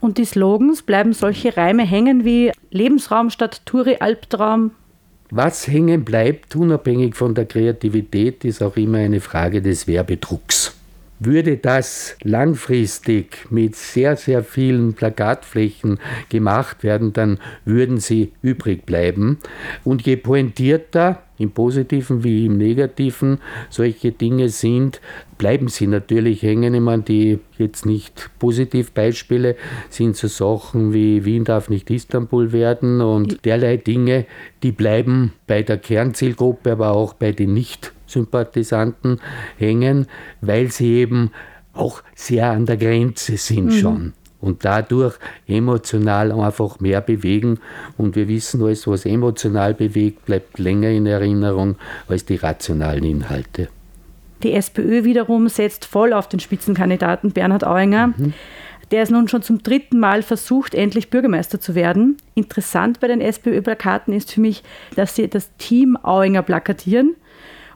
Und 0.00 0.18
die 0.18 0.24
Slogans 0.24 0.82
bleiben 0.82 1.12
solche 1.12 1.56
Reime 1.56 1.84
hängen 1.84 2.24
wie 2.24 2.50
Lebensraum 2.70 3.30
statt 3.30 3.62
Touri 3.66 3.98
Albtraum. 4.00 4.72
Was 5.30 5.68
hängen 5.68 6.04
bleibt, 6.04 6.56
unabhängig 6.56 7.14
von 7.14 7.34
der 7.34 7.46
Kreativität, 7.46 8.44
ist 8.44 8.62
auch 8.62 8.76
immer 8.76 8.98
eine 8.98 9.20
Frage 9.20 9.62
des 9.62 9.86
Werbedrucks. 9.86 10.76
Würde 11.24 11.56
das 11.56 12.16
langfristig 12.24 13.46
mit 13.48 13.76
sehr, 13.76 14.16
sehr 14.16 14.42
vielen 14.42 14.94
Plakatflächen 14.94 16.00
gemacht 16.30 16.82
werden, 16.82 17.12
dann 17.12 17.38
würden 17.64 17.98
sie 17.98 18.32
übrig 18.42 18.84
bleiben. 18.86 19.38
Und 19.84 20.02
je 20.02 20.16
pointierter, 20.16 21.22
im 21.38 21.52
positiven 21.52 22.24
wie 22.24 22.46
im 22.46 22.56
negativen, 22.56 23.38
solche 23.70 24.10
Dinge 24.10 24.48
sind, 24.48 25.00
bleiben 25.38 25.68
sie 25.68 25.86
natürlich 25.86 26.42
hängen. 26.42 26.74
Ich 26.74 26.80
meine, 26.80 27.04
die 27.04 27.38
jetzt 27.56 27.86
nicht 27.86 28.30
positiv 28.40 28.90
Beispiele 28.90 29.54
sind 29.90 30.16
so 30.16 30.26
Sachen 30.26 30.92
wie 30.92 31.24
Wien 31.24 31.44
darf 31.44 31.68
nicht 31.68 31.88
Istanbul 31.90 32.50
werden 32.50 33.00
und 33.00 33.44
derlei 33.44 33.76
Dinge, 33.76 34.26
die 34.64 34.72
bleiben 34.72 35.34
bei 35.46 35.62
der 35.62 35.78
Kernzielgruppe, 35.78 36.72
aber 36.72 36.90
auch 36.90 37.14
bei 37.14 37.30
den 37.30 37.54
nicht 37.54 37.92
Sympathisanten 38.12 39.20
hängen, 39.56 40.06
weil 40.40 40.70
sie 40.70 40.94
eben 40.94 41.30
auch 41.72 42.02
sehr 42.14 42.50
an 42.50 42.66
der 42.66 42.76
Grenze 42.76 43.36
sind 43.36 43.66
mhm. 43.66 43.72
schon 43.72 44.12
und 44.42 44.64
dadurch 44.64 45.14
emotional 45.46 46.32
einfach 46.32 46.80
mehr 46.80 47.00
bewegen. 47.00 47.60
Und 47.96 48.16
wir 48.16 48.28
wissen, 48.28 48.62
alles, 48.62 48.86
was 48.86 49.06
emotional 49.06 49.72
bewegt, 49.72 50.26
bleibt 50.26 50.58
länger 50.58 50.90
in 50.90 51.06
Erinnerung 51.06 51.76
als 52.08 52.26
die 52.26 52.36
rationalen 52.36 53.04
Inhalte. 53.04 53.68
Die 54.42 54.52
SPÖ 54.52 55.04
wiederum 55.04 55.48
setzt 55.48 55.84
voll 55.84 56.12
auf 56.12 56.28
den 56.28 56.40
Spitzenkandidaten 56.40 57.30
Bernhard 57.30 57.64
Auinger. 57.64 58.08
Mhm. 58.08 58.34
Der 58.90 59.04
ist 59.04 59.10
nun 59.10 59.28
schon 59.28 59.42
zum 59.42 59.62
dritten 59.62 60.00
Mal 60.00 60.22
versucht, 60.22 60.74
endlich 60.74 61.08
Bürgermeister 61.08 61.60
zu 61.60 61.74
werden. 61.74 62.18
Interessant 62.34 63.00
bei 63.00 63.06
den 63.06 63.20
SPÖ-Plakaten 63.22 64.12
ist 64.12 64.32
für 64.32 64.40
mich, 64.40 64.62
dass 64.96 65.14
sie 65.14 65.28
das 65.28 65.56
Team 65.56 65.96
Auinger 66.02 66.42
plakatieren. 66.42 67.14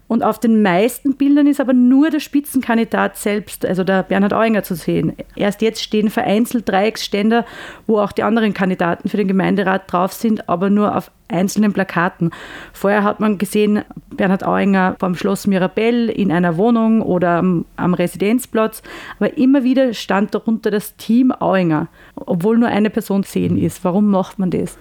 Und 0.09 0.23
auf 0.23 0.39
den 0.39 0.63
meisten 0.63 1.17
Bildern 1.17 1.47
ist 1.49 1.61
aber 1.61 1.73
nur 1.73 2.11
der 2.11 2.21
Spitzenkandidat 2.21 3.17
selbst, 3.17 3.67
also 3.67 3.83
der 3.83 4.05
Bernhard 4.05 4.33
Auinger, 4.33 4.63
zu 4.63 4.77
sehen. 4.77 5.15
Erst 5.35 5.63
jetzt 5.63 5.83
stehen 5.83 6.11
vereinzelt 6.11 6.69
Dreiecksständer, 6.69 7.45
wo 7.87 7.99
auch 7.99 8.13
die 8.13 8.23
anderen 8.23 8.55
Kandidaten 8.55 9.09
für 9.09 9.17
den 9.17 9.27
Gemeinderat 9.27 9.91
drauf 9.91 10.13
sind, 10.13 10.49
aber 10.49 10.71
nur 10.71 10.97
auf 10.97 11.11
einzelnen 11.29 11.73
Plakaten. 11.73 12.31
Vorher 12.73 13.03
hat 13.03 13.19
man 13.19 13.39
gesehen, 13.39 13.83
Bernhard 14.11 14.47
Auinger 14.47 14.95
vom 15.01 15.17
Schloss 15.17 15.49
Mirabell 15.49 16.09
in 16.09 16.31
einer 16.31 16.57
Wohnung 16.57 17.03
oder 17.03 17.39
am, 17.39 17.65
am 17.75 17.95
Residenzplatz, 17.95 18.83
aber 19.19 19.37
immer 19.37 19.65
wieder 19.65 19.93
stand 19.93 20.35
darunter 20.35 20.71
das 20.71 20.95
Team 20.97 21.33
Auinger, 21.33 21.89
obwohl 22.15 22.59
nur 22.59 22.69
eine 22.69 22.91
Person 22.91 23.25
sehen 23.25 23.59
ist. 23.59 23.83
Warum 23.83 24.09
macht 24.09 24.39
man 24.39 24.51
das? 24.51 24.79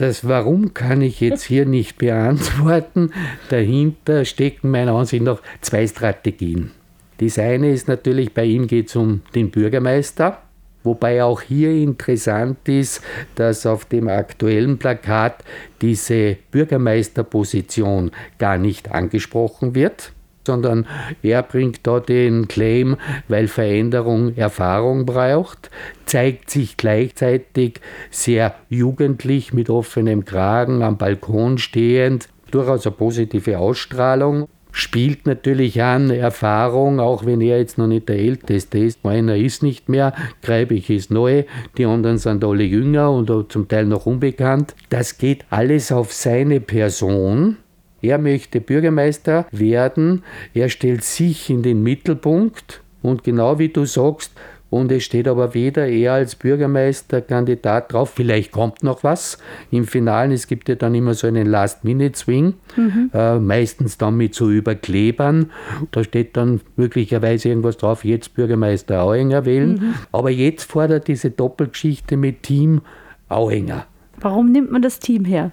Das 0.00 0.26
Warum 0.26 0.72
kann 0.72 1.02
ich 1.02 1.20
jetzt 1.20 1.42
hier 1.42 1.66
nicht 1.66 1.98
beantworten. 1.98 3.12
Dahinter 3.50 4.24
stecken 4.24 4.70
meiner 4.70 4.94
Ansicht 4.94 5.22
nach 5.22 5.42
zwei 5.60 5.86
Strategien. 5.86 6.70
Das 7.18 7.38
eine 7.38 7.70
ist 7.70 7.86
natürlich, 7.86 8.32
bei 8.32 8.46
ihm 8.46 8.66
geht 8.66 8.88
es 8.88 8.96
um 8.96 9.20
den 9.34 9.50
Bürgermeister, 9.50 10.40
wobei 10.84 11.22
auch 11.22 11.42
hier 11.42 11.72
interessant 11.72 12.66
ist, 12.66 13.02
dass 13.34 13.66
auf 13.66 13.84
dem 13.84 14.08
aktuellen 14.08 14.78
Plakat 14.78 15.44
diese 15.82 16.38
Bürgermeisterposition 16.50 18.10
gar 18.38 18.56
nicht 18.56 18.90
angesprochen 18.90 19.74
wird 19.74 20.12
sondern 20.50 20.84
er 21.22 21.44
bringt 21.44 21.86
da 21.86 22.00
den 22.00 22.48
Claim, 22.48 22.96
weil 23.28 23.46
Veränderung 23.46 24.36
Erfahrung 24.36 25.06
braucht, 25.06 25.70
zeigt 26.06 26.50
sich 26.50 26.76
gleichzeitig 26.76 27.80
sehr 28.10 28.56
jugendlich 28.68 29.52
mit 29.52 29.70
offenem 29.70 30.24
Kragen 30.24 30.82
am 30.82 30.98
Balkon 30.98 31.58
stehend, 31.58 32.28
durchaus 32.50 32.84
eine 32.84 32.96
positive 32.96 33.60
Ausstrahlung 33.60 34.48
spielt 34.72 35.26
natürlich 35.26 35.82
an 35.82 36.10
Erfahrung, 36.10 37.00
auch 37.00 37.26
wenn 37.26 37.40
er 37.40 37.58
jetzt 37.58 37.76
noch 37.76 37.88
nicht 37.88 38.08
der 38.08 38.18
Älteste 38.18 38.78
ist. 38.78 39.04
Einer 39.04 39.36
ist 39.36 39.64
nicht 39.64 39.88
mehr, 39.88 40.14
Greibig 40.42 40.90
ist 40.90 41.10
neu, 41.10 41.42
die 41.76 41.86
anderen 41.86 42.18
sind 42.18 42.44
alle 42.44 42.62
jünger 42.62 43.10
und 43.10 43.52
zum 43.52 43.66
Teil 43.66 43.86
noch 43.86 44.06
unbekannt. 44.06 44.76
Das 44.88 45.18
geht 45.18 45.44
alles 45.50 45.90
auf 45.90 46.12
seine 46.12 46.60
Person 46.60 47.56
er 48.02 48.18
möchte 48.18 48.60
Bürgermeister 48.60 49.46
werden, 49.50 50.22
er 50.54 50.68
stellt 50.68 51.04
sich 51.04 51.50
in 51.50 51.62
den 51.62 51.82
Mittelpunkt 51.82 52.82
und 53.02 53.24
genau 53.24 53.58
wie 53.58 53.68
du 53.68 53.84
sagst, 53.84 54.32
und 54.70 54.92
es 54.92 55.02
steht 55.02 55.26
aber 55.26 55.52
weder 55.52 55.88
er 55.88 56.12
als 56.14 56.36
Bürgermeisterkandidat 56.36 57.92
drauf, 57.92 58.10
vielleicht 58.10 58.52
kommt 58.52 58.84
noch 58.84 59.02
was 59.02 59.38
im 59.72 59.84
Finalen. 59.84 60.30
Es 60.30 60.46
gibt 60.46 60.68
ja 60.68 60.76
dann 60.76 60.94
immer 60.94 61.14
so 61.14 61.26
einen 61.26 61.46
Last-Minute-Swing, 61.48 62.54
mhm. 62.76 63.10
äh, 63.12 63.40
meistens 63.40 63.98
dann 63.98 64.16
mit 64.16 64.36
so 64.36 64.48
Überklebern. 64.48 65.50
Da 65.90 66.04
steht 66.04 66.36
dann 66.36 66.60
möglicherweise 66.76 67.48
irgendwas 67.48 67.78
drauf, 67.78 68.04
jetzt 68.04 68.34
Bürgermeister 68.34 69.02
Auinger 69.02 69.44
wählen. 69.44 69.72
Mhm. 69.72 69.94
Aber 70.12 70.30
jetzt 70.30 70.70
fordert 70.70 71.08
diese 71.08 71.30
Doppelgeschichte 71.30 72.16
mit 72.16 72.44
Team 72.44 72.82
Auinger. 73.28 73.86
Warum 74.20 74.52
nimmt 74.52 74.70
man 74.70 74.82
das 74.82 75.00
Team 75.00 75.24
her? 75.24 75.50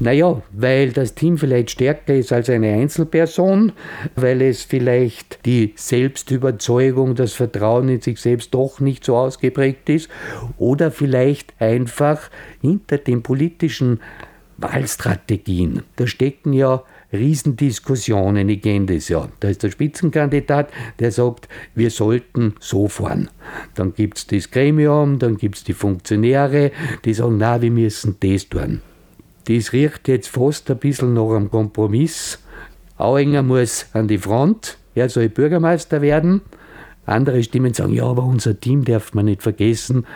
Naja, 0.00 0.42
weil 0.52 0.90
das 0.90 1.14
Team 1.14 1.38
vielleicht 1.38 1.70
stärker 1.70 2.14
ist 2.14 2.32
als 2.32 2.50
eine 2.50 2.72
Einzelperson, 2.72 3.72
weil 4.16 4.42
es 4.42 4.62
vielleicht 4.62 5.44
die 5.46 5.72
Selbstüberzeugung, 5.76 7.14
das 7.14 7.32
Vertrauen 7.32 7.88
in 7.88 8.00
sich 8.00 8.20
selbst 8.20 8.52
doch 8.54 8.80
nicht 8.80 9.04
so 9.04 9.16
ausgeprägt 9.16 9.88
ist 9.88 10.10
oder 10.58 10.90
vielleicht 10.90 11.54
einfach 11.60 12.28
hinter 12.60 12.98
den 12.98 13.22
politischen 13.22 14.00
Wahlstrategien. 14.56 15.82
Da 15.94 16.08
stecken 16.08 16.52
ja 16.52 16.82
Riesendiskussionen, 17.12 18.48
ich 18.48 18.62
kenne 18.62 18.86
das 18.86 19.08
ja. 19.08 19.28
Da 19.38 19.48
ist 19.48 19.62
der 19.62 19.70
Spitzenkandidat, 19.70 20.70
der 20.98 21.12
sagt, 21.12 21.48
wir 21.76 21.90
sollten 21.90 22.54
so 22.58 22.88
fahren. 22.88 23.30
Dann 23.74 23.94
gibt 23.94 24.18
es 24.18 24.26
das 24.26 24.50
Gremium, 24.50 25.20
dann 25.20 25.36
gibt 25.36 25.56
es 25.56 25.64
die 25.64 25.72
Funktionäre, 25.72 26.72
die 27.04 27.14
sagen, 27.14 27.36
na, 27.38 27.62
wir 27.62 27.70
müssen 27.70 28.16
das 28.18 28.48
tun. 28.48 28.80
Das 29.46 29.72
riecht 29.72 30.08
jetzt 30.08 30.28
fast 30.28 30.70
ein 30.70 30.78
bisschen 30.78 31.14
nach 31.14 31.30
einem 31.30 31.50
Kompromiss. 31.50 32.38
Auenger 32.96 33.42
muss 33.42 33.86
an 33.92 34.08
die 34.08 34.18
Front, 34.18 34.78
er 34.94 35.08
soll 35.08 35.28
Bürgermeister 35.28 36.00
werden. 36.00 36.42
Andere 37.06 37.42
Stimmen 37.42 37.74
sagen, 37.74 37.92
ja, 37.92 38.04
aber 38.04 38.22
unser 38.22 38.58
Team 38.58 38.84
darf 38.84 39.12
man 39.14 39.26
nicht 39.26 39.42
vergessen. 39.42 40.06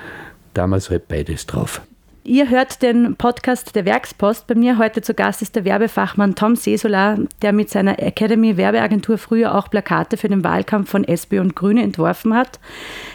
Damals 0.54 0.88
halt 0.90 1.08
beides 1.08 1.46
drauf. 1.46 1.82
Ihr 2.28 2.50
hört 2.50 2.82
den 2.82 3.16
Podcast 3.16 3.74
der 3.74 3.86
Werkspost. 3.86 4.46
Bei 4.46 4.54
mir 4.54 4.76
heute 4.76 5.00
zu 5.00 5.14
Gast 5.14 5.40
ist 5.40 5.56
der 5.56 5.64
Werbefachmann 5.64 6.34
Tom 6.34 6.56
Sesola, 6.56 7.16
der 7.40 7.54
mit 7.54 7.70
seiner 7.70 7.98
Academy 8.02 8.58
Werbeagentur 8.58 9.16
früher 9.16 9.54
auch 9.54 9.70
Plakate 9.70 10.18
für 10.18 10.28
den 10.28 10.44
Wahlkampf 10.44 10.90
von 10.90 11.04
SB 11.04 11.38
und 11.38 11.56
Grüne 11.56 11.82
entworfen 11.82 12.34
hat. 12.34 12.60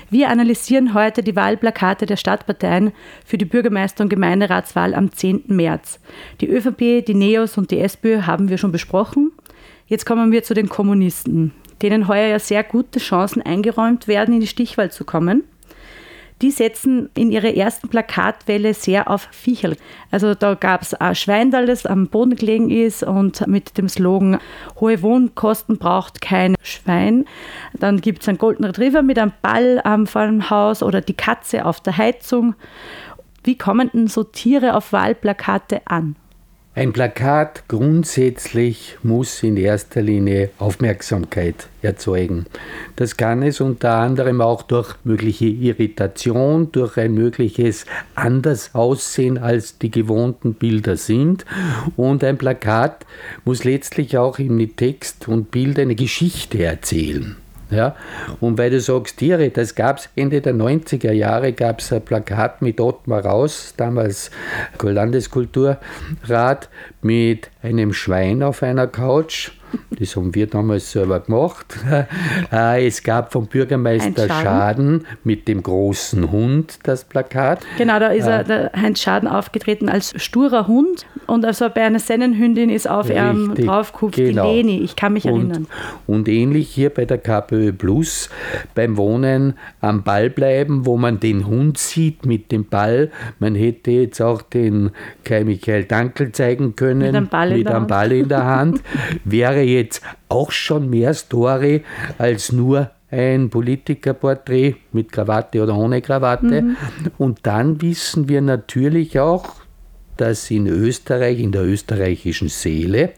Wir 0.10 0.29
analysieren 0.29 0.96
heute 0.96 1.22
die 1.22 1.36
Wahlplakate 1.36 2.08
der 2.08 2.17
Stadtparteien 2.17 2.91
für 3.24 3.38
die 3.38 3.46
Bürgermeister- 3.46 4.01
und 4.01 4.10
Gemeinderatswahl 4.10 4.96
am 4.96 5.12
10. 5.12 5.43
März. 5.46 6.00
Die 6.41 6.50
ÖVP, 6.50 7.05
die 7.05 7.13
NEOS 7.13 7.60
und 7.60 7.70
die 7.70 7.82
SPÖ 7.82 8.24
haben 8.24 8.50
wir 8.50 8.58
schon 8.58 8.72
besprochen. 8.72 9.32
Jetzt 9.86 10.08
kommen 10.08 10.32
wir 10.32 10.41
zu 10.41 10.55
den 10.55 10.70
Kommunisten, 10.70 11.53
denen 11.84 12.08
heuer 12.08 12.29
ja 12.29 12.39
sehr 12.39 12.63
gute 12.63 12.98
Chancen 12.98 13.43
eingeräumt 13.43 14.08
werden, 14.08 14.34
in 14.34 14.41
die 14.41 14.48
Stichwahl 14.48 14.89
zu 14.89 15.05
kommen. 15.05 15.43
Die 16.43 16.51
setzen 16.51 17.09
in 17.15 17.31
ihrer 17.31 17.55
ersten 17.55 17.88
Plakatwelle 17.88 18.73
sehr 18.73 19.09
auf 19.09 19.29
Viecherl. 19.31 19.77
Also 20.12 20.35
da 20.35 20.55
gab 20.55 20.81
es 20.81 20.93
ein 20.93 21.15
Schwein, 21.15 21.51
das 21.51 21.85
am 21.85 22.07
Boden 22.07 22.35
gelegen 22.35 22.69
ist 22.69 23.01
und 23.01 23.47
mit 23.47 23.77
dem 23.77 23.88
Slogan 23.88 24.39
Hohe 24.77 25.01
Wohnkosten 25.01 25.77
braucht 25.77 26.19
kein 26.19 26.55
Schwein. 26.62 27.23
Dann 27.79 28.01
gibt 28.01 28.23
es 28.23 28.27
einen 28.27 28.39
Golden 28.39 28.65
Retriever 28.65 29.03
mit 29.03 29.17
einem 29.19 29.31
Ball 29.41 29.79
am 29.85 30.05
vor 30.05 30.25
dem 30.25 30.50
Haus 30.50 30.83
oder 30.83 31.00
die 31.00 31.13
Katze 31.13 31.63
auf 31.63 31.79
der 31.79 31.97
Heizung. 31.97 32.55
Wie 33.45 33.57
kommen 33.57 33.89
denn 33.93 34.07
so 34.07 34.25
Tiere 34.25 34.75
auf 34.75 34.91
Wahlplakate 34.91 35.81
an? 35.85 36.17
Ein 36.75 36.92
Plakat 36.92 37.65
grundsätzlich 37.68 38.98
muss 39.03 39.44
in 39.44 39.58
erster 39.58 40.01
Linie 40.01 40.50
Aufmerksamkeit 40.58 41.68
erzeugen. 41.84 42.48
Das 42.96 43.15
kann 43.15 43.44
es 43.44 43.62
unter 43.62 43.92
anderem 43.98 44.42
auch 44.42 44.63
durch 44.63 44.96
mögliche 45.03 45.46
Irritation, 45.46 46.72
durch 46.72 46.98
ein 46.98 47.13
mögliches 47.13 47.86
anders 48.15 48.74
aussehen 48.74 49.38
als 49.38 49.77
die 49.77 49.92
gewohnten 49.92 50.56
Bilder 50.56 50.98
sind. 50.98 51.46
Und 51.96 52.24
ein 52.24 52.39
Plakat 52.39 53.06
muss 53.46 53.63
letztlich 53.65 54.18
auch 54.18 54.39
im 54.39 54.75
Text 54.75 55.27
und 55.27 55.51
Bild 55.51 55.77
eine 55.77 55.94
Geschichte 55.94 56.63
erzählen. 56.63 57.36
Ja? 57.70 57.96
Und 58.39 58.58
weil 58.58 58.70
du 58.70 58.79
sagst 58.79 59.17
Tiere, 59.17 59.50
das 59.50 59.75
gab 59.75 59.98
es 59.98 60.10
Ende 60.15 60.41
der 60.41 60.53
90er 60.53 61.12
Jahre, 61.12 61.53
gab 61.53 61.79
es 61.79 61.91
ein 61.91 62.03
Plakat 62.03 62.62
mit 62.62 62.79
Ottmar 62.79 63.25
Raus, 63.25 63.74
damals 63.77 64.32
Landeskulturrat, 64.82 66.70
mit 67.01 67.50
einem 67.62 67.93
Schwein 67.93 68.43
auf 68.43 68.63
einer 68.63 68.88
Couch 68.88 69.51
das 70.00 70.15
haben 70.15 70.34
wir 70.34 70.48
damals 70.48 70.92
selber 70.92 71.20
gemacht. 71.20 71.77
Äh, 72.51 72.86
es 72.86 73.01
gab 73.01 73.32
vom 73.32 73.48
Bürgermeister 73.48 74.27
Schaden. 74.27 74.44
Schaden. 74.44 75.08
mit 75.24 75.48
dem 75.48 75.63
großen 75.63 76.32
Hund 76.32 76.80
das 76.84 77.03
Plakat. 77.03 77.65
Genau, 77.77 78.00
da 78.00 78.10
ist 78.10 78.27
er, 78.27 78.42
äh, 78.42 78.44
der 78.44 78.72
Heinz 78.75 79.01
Schaden 79.01 79.27
aufgetreten 79.27 79.89
als 79.89 80.13
sturer 80.22 80.68
Hund 80.68 81.06
und 81.25 81.46
also 81.46 81.70
bei 81.70 81.82
einer 81.82 82.00
Sennenhündin 82.00 82.70
ist 82.70 82.89
auf 82.89 83.10
ihm 83.10 83.56
draufgekupft 83.56 84.18
genau. 84.18 84.51
die 84.51 84.58
Leni, 84.58 84.84
ich 84.84 84.96
kann 84.96 85.13
mich 85.13 85.25
und, 85.25 85.32
erinnern. 85.32 85.68
Und 86.06 86.27
ähnlich 86.27 86.70
hier 86.70 86.89
bei 86.89 87.06
der 87.06 87.18
KPÖ 87.18 87.72
Plus, 87.72 88.30
beim 88.75 88.98
Wohnen 88.98 89.53
am 89.82 90.03
Ball 90.03 90.30
bleiben, 90.30 90.86
wo 90.86 90.98
man 90.98 91.20
den 91.20 91.48
Hund 91.48 91.77
sieht 91.77 92.25
mit 92.25 92.51
dem 92.51 92.65
Ball. 92.65 93.10
Man 93.39 93.56
hätte 93.56 93.92
jetzt 93.92 94.22
auch 94.22 94.42
den 94.42 94.92
Kai 95.24 95.44
Michael 95.44 95.86
Dankel 95.86 96.32
zeigen 96.32 96.75
können 96.75 97.00
mit 97.00 97.15
einem 97.15 97.27
Ball, 97.27 97.58
mit 97.58 97.68
einem 97.68 97.88
Ball 97.88 98.12
in 98.12 98.27
der 98.27 98.46
Hand. 98.46 98.82
Wäre 99.24 99.62
jetzt 99.65 100.01
auch 100.29 100.51
schon 100.51 100.89
mehr 100.89 101.13
Story 101.13 101.84
als 102.17 102.51
nur 102.51 102.91
ein 103.12 103.50
Politikerporträt 103.50 104.75
mit 104.91 105.12
Krawatte 105.12 105.62
oder 105.62 105.77
ohne 105.77 106.01
Krawatte. 106.01 106.63
Mhm. 106.63 106.77
Und 107.17 107.39
dann 107.43 107.82
wissen 107.82 108.27
wir 108.27 108.41
natürlich 108.41 109.20
auch, 109.20 109.46
dass 110.17 110.50
in 110.51 110.67
Österreich, 110.67 111.39
in 111.39 111.51
der 111.51 111.63
österreichischen 111.63 112.50
Seele 112.50 113.13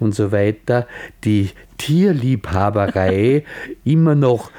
und 0.00 0.14
so 0.14 0.32
weiter, 0.32 0.86
die 1.24 1.50
Tierliebhaberei 1.78 3.44
immer 3.84 4.14
noch 4.14 4.50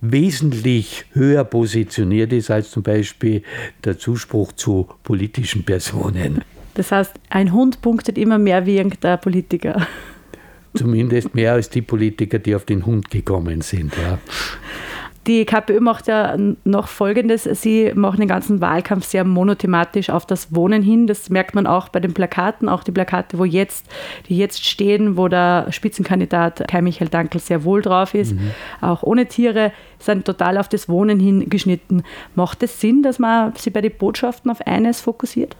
wesentlich 0.00 1.06
höher 1.12 1.44
positioniert 1.44 2.32
ist 2.32 2.50
als 2.50 2.70
zum 2.70 2.82
Beispiel 2.82 3.42
der 3.84 3.98
Zuspruch 3.98 4.52
zu 4.52 4.88
politischen 5.02 5.64
Personen. 5.64 6.42
Das 6.74 6.92
heißt, 6.92 7.14
ein 7.30 7.52
Hund 7.52 7.82
punktet 7.82 8.16
immer 8.18 8.38
mehr 8.38 8.64
wie 8.64 8.76
irgendein 8.76 9.20
Politiker. 9.20 9.86
Zumindest 10.74 11.34
mehr 11.34 11.54
als 11.54 11.70
die 11.70 11.82
Politiker, 11.82 12.38
die 12.38 12.54
auf 12.54 12.64
den 12.64 12.86
Hund 12.86 13.10
gekommen 13.10 13.62
sind. 13.62 13.92
Ja. 13.96 14.18
Die 15.28 15.44
KPÖ 15.44 15.80
macht 15.80 16.06
ja 16.06 16.38
noch 16.64 16.88
Folgendes. 16.88 17.44
Sie 17.44 17.92
machen 17.94 18.18
den 18.18 18.28
ganzen 18.28 18.62
Wahlkampf 18.62 19.04
sehr 19.04 19.24
monothematisch 19.24 20.08
auf 20.08 20.24
das 20.24 20.54
Wohnen 20.54 20.82
hin. 20.82 21.06
Das 21.06 21.28
merkt 21.28 21.54
man 21.54 21.66
auch 21.66 21.90
bei 21.90 22.00
den 22.00 22.14
Plakaten, 22.14 22.66
auch 22.66 22.82
die 22.82 22.92
Plakate, 22.92 23.38
wo 23.38 23.44
jetzt, 23.44 23.84
die 24.28 24.38
jetzt 24.38 24.64
stehen, 24.64 25.18
wo 25.18 25.28
der 25.28 25.66
Spitzenkandidat 25.70 26.66
Kai 26.66 26.80
Michael 26.80 27.10
Dankel 27.10 27.42
sehr 27.42 27.64
wohl 27.64 27.82
drauf 27.82 28.14
ist, 28.14 28.32
mhm. 28.32 28.52
auch 28.80 29.02
ohne 29.02 29.26
Tiere, 29.26 29.72
sind 29.98 30.24
total 30.24 30.56
auf 30.56 30.70
das 30.70 30.88
Wohnen 30.88 31.20
hingeschnitten. 31.20 32.04
Macht 32.34 32.62
es 32.62 32.80
Sinn, 32.80 33.02
dass 33.02 33.18
man 33.18 33.54
sich 33.54 33.70
bei 33.70 33.82
den 33.82 33.92
Botschaften 33.98 34.50
auf 34.50 34.66
eines 34.66 35.02
fokussiert? 35.02 35.56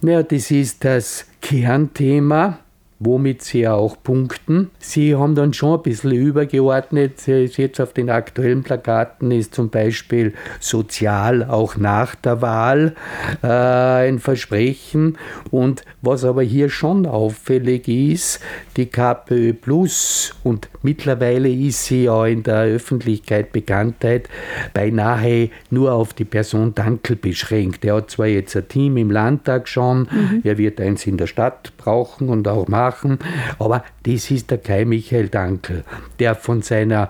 Ja, 0.00 0.22
das 0.22 0.50
ist 0.50 0.82
das 0.82 1.26
Kernthema 1.42 2.60
womit 3.02 3.42
sie 3.42 3.62
ja 3.62 3.72
auch 3.72 3.96
punkten. 4.02 4.70
Sie 4.78 5.16
haben 5.16 5.34
dann 5.34 5.54
schon 5.54 5.78
ein 5.78 5.82
bisschen 5.82 6.12
übergeordnet. 6.12 7.26
Jetzt 7.26 7.80
auf 7.80 7.94
den 7.94 8.10
aktuellen 8.10 8.62
Plakaten 8.62 9.30
ist 9.30 9.54
zum 9.54 9.70
Beispiel 9.70 10.34
sozial 10.60 11.42
auch 11.42 11.76
nach 11.76 12.14
der 12.14 12.42
Wahl 12.42 12.94
äh, 13.42 13.46
ein 13.46 14.18
Versprechen. 14.18 15.16
Und 15.50 15.82
was 16.02 16.24
aber 16.24 16.42
hier 16.42 16.68
schon 16.68 17.06
auffällig 17.06 17.88
ist, 17.88 18.40
die 18.76 18.86
KPÖ 18.86 19.54
Plus 19.54 20.34
und 20.44 20.68
mittlerweile 20.82 21.50
ist 21.50 21.86
sie 21.86 22.04
ja 22.04 22.26
in 22.26 22.42
der 22.42 22.64
Öffentlichkeit 22.64 23.50
Bekanntheit 23.52 24.28
beinahe 24.74 25.48
nur 25.70 25.92
auf 25.92 26.12
die 26.12 26.26
Person 26.26 26.74
Dankel 26.74 27.16
beschränkt. 27.16 27.82
Er 27.86 27.96
hat 27.96 28.10
zwar 28.10 28.26
jetzt 28.26 28.54
ein 28.56 28.68
Team 28.68 28.98
im 28.98 29.10
Landtag 29.10 29.68
schon, 29.68 30.00
mhm. 30.00 30.42
er 30.44 30.58
wird 30.58 30.82
eins 30.82 31.06
in 31.06 31.16
der 31.16 31.26
Stadt 31.26 31.72
brauchen 31.78 32.28
und 32.28 32.46
auch 32.46 32.68
machen 32.68 32.89
machen. 32.90 33.18
Aber 33.58 33.84
das 34.02 34.30
ist 34.30 34.50
der 34.50 34.58
Kai 34.58 34.84
Michael 34.84 35.28
Dankel, 35.28 35.84
der 36.18 36.34
von 36.34 36.60
seiner 36.62 37.08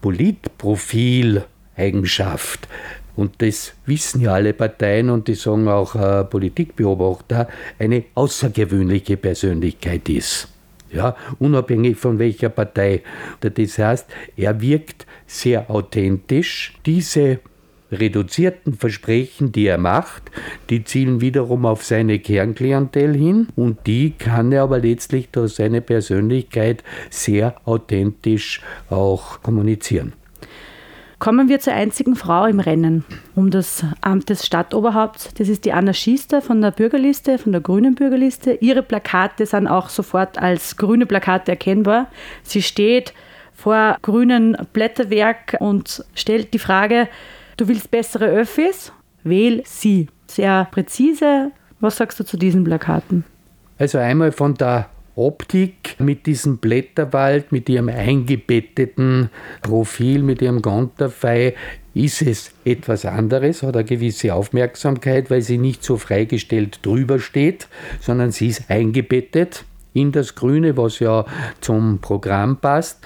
Politprofileigenschaft 0.00 2.68
und 3.16 3.34
das 3.38 3.74
wissen 3.86 4.20
ja 4.20 4.34
alle 4.34 4.52
Parteien 4.52 5.10
und 5.10 5.28
die 5.28 5.34
sagen 5.34 5.68
auch 5.68 5.94
äh, 5.94 6.24
Politikbeobachter, 6.24 7.48
eine 7.78 8.04
außergewöhnliche 8.14 9.16
Persönlichkeit 9.16 10.08
ist. 10.08 10.48
Ja, 10.90 11.16
unabhängig 11.38 11.96
von 11.96 12.18
welcher 12.18 12.48
Partei. 12.48 13.02
Das 13.40 13.78
heißt, 13.78 14.06
er 14.36 14.60
wirkt 14.60 15.06
sehr 15.26 15.70
authentisch. 15.70 16.74
Diese 16.86 17.40
reduzierten 17.94 18.74
Versprechen, 18.74 19.52
die 19.52 19.66
er 19.66 19.78
macht, 19.78 20.30
die 20.70 20.84
zielen 20.84 21.20
wiederum 21.20 21.66
auf 21.66 21.84
seine 21.84 22.18
Kernklientel 22.18 23.14
hin 23.14 23.48
und 23.56 23.86
die 23.86 24.10
kann 24.12 24.52
er 24.52 24.62
aber 24.62 24.78
letztlich 24.78 25.30
durch 25.30 25.54
seine 25.54 25.80
Persönlichkeit 25.80 26.84
sehr 27.10 27.56
authentisch 27.64 28.60
auch 28.90 29.42
kommunizieren. 29.42 30.12
Kommen 31.24 31.48
wir 31.48 31.58
zur 31.58 31.72
einzigen 31.72 32.16
Frau 32.16 32.44
im 32.44 32.60
Rennen 32.60 33.02
um 33.34 33.50
das 33.50 33.82
Amt 34.02 34.28
des 34.28 34.44
Stadtoberhaupts. 34.44 35.32
Das 35.34 35.48
ist 35.48 35.64
die 35.64 35.72
Anna 35.72 35.94
Schiester 35.94 36.42
von 36.42 36.60
der 36.60 36.70
Bürgerliste, 36.70 37.38
von 37.38 37.52
der 37.52 37.62
grünen 37.62 37.94
Bürgerliste. 37.94 38.58
Ihre 38.60 38.82
Plakate 38.82 39.46
sind 39.46 39.66
auch 39.66 39.88
sofort 39.88 40.36
als 40.36 40.76
grüne 40.76 41.06
Plakate 41.06 41.52
erkennbar. 41.52 42.08
Sie 42.42 42.60
steht 42.60 43.14
vor 43.54 43.96
grünen 44.02 44.56
Blätterwerk 44.74 45.56
und 45.60 46.04
stellt 46.14 46.52
die 46.52 46.58
Frage, 46.58 47.08
Du 47.56 47.68
willst 47.68 47.90
bessere 47.90 48.26
Öffis? 48.26 48.92
Wähl 49.22 49.62
sie. 49.64 50.08
Sehr 50.26 50.66
präzise. 50.70 51.52
Was 51.78 51.98
sagst 51.98 52.18
du 52.18 52.24
zu 52.24 52.36
diesen 52.36 52.64
Plakaten? 52.64 53.24
Also 53.78 53.98
einmal 53.98 54.32
von 54.32 54.54
der 54.54 54.88
Optik 55.14 55.94
mit 56.00 56.26
diesem 56.26 56.58
Blätterwald, 56.58 57.52
mit 57.52 57.68
ihrem 57.68 57.88
eingebetteten 57.88 59.30
Profil, 59.62 60.22
mit 60.24 60.42
ihrem 60.42 60.62
Konterfei, 60.62 61.54
ist 61.94 62.22
es 62.22 62.50
etwas 62.64 63.04
anderes, 63.04 63.62
hat 63.62 63.76
eine 63.76 63.84
gewisse 63.84 64.34
Aufmerksamkeit, 64.34 65.30
weil 65.30 65.42
sie 65.42 65.58
nicht 65.58 65.84
so 65.84 65.96
freigestellt 65.96 66.80
drüber 66.82 67.20
steht, 67.20 67.68
sondern 68.00 68.32
sie 68.32 68.48
ist 68.48 68.68
eingebettet 68.68 69.64
in 69.92 70.10
das 70.10 70.34
Grüne, 70.34 70.76
was 70.76 70.98
ja 70.98 71.24
zum 71.60 72.00
Programm 72.00 72.56
passt. 72.56 73.00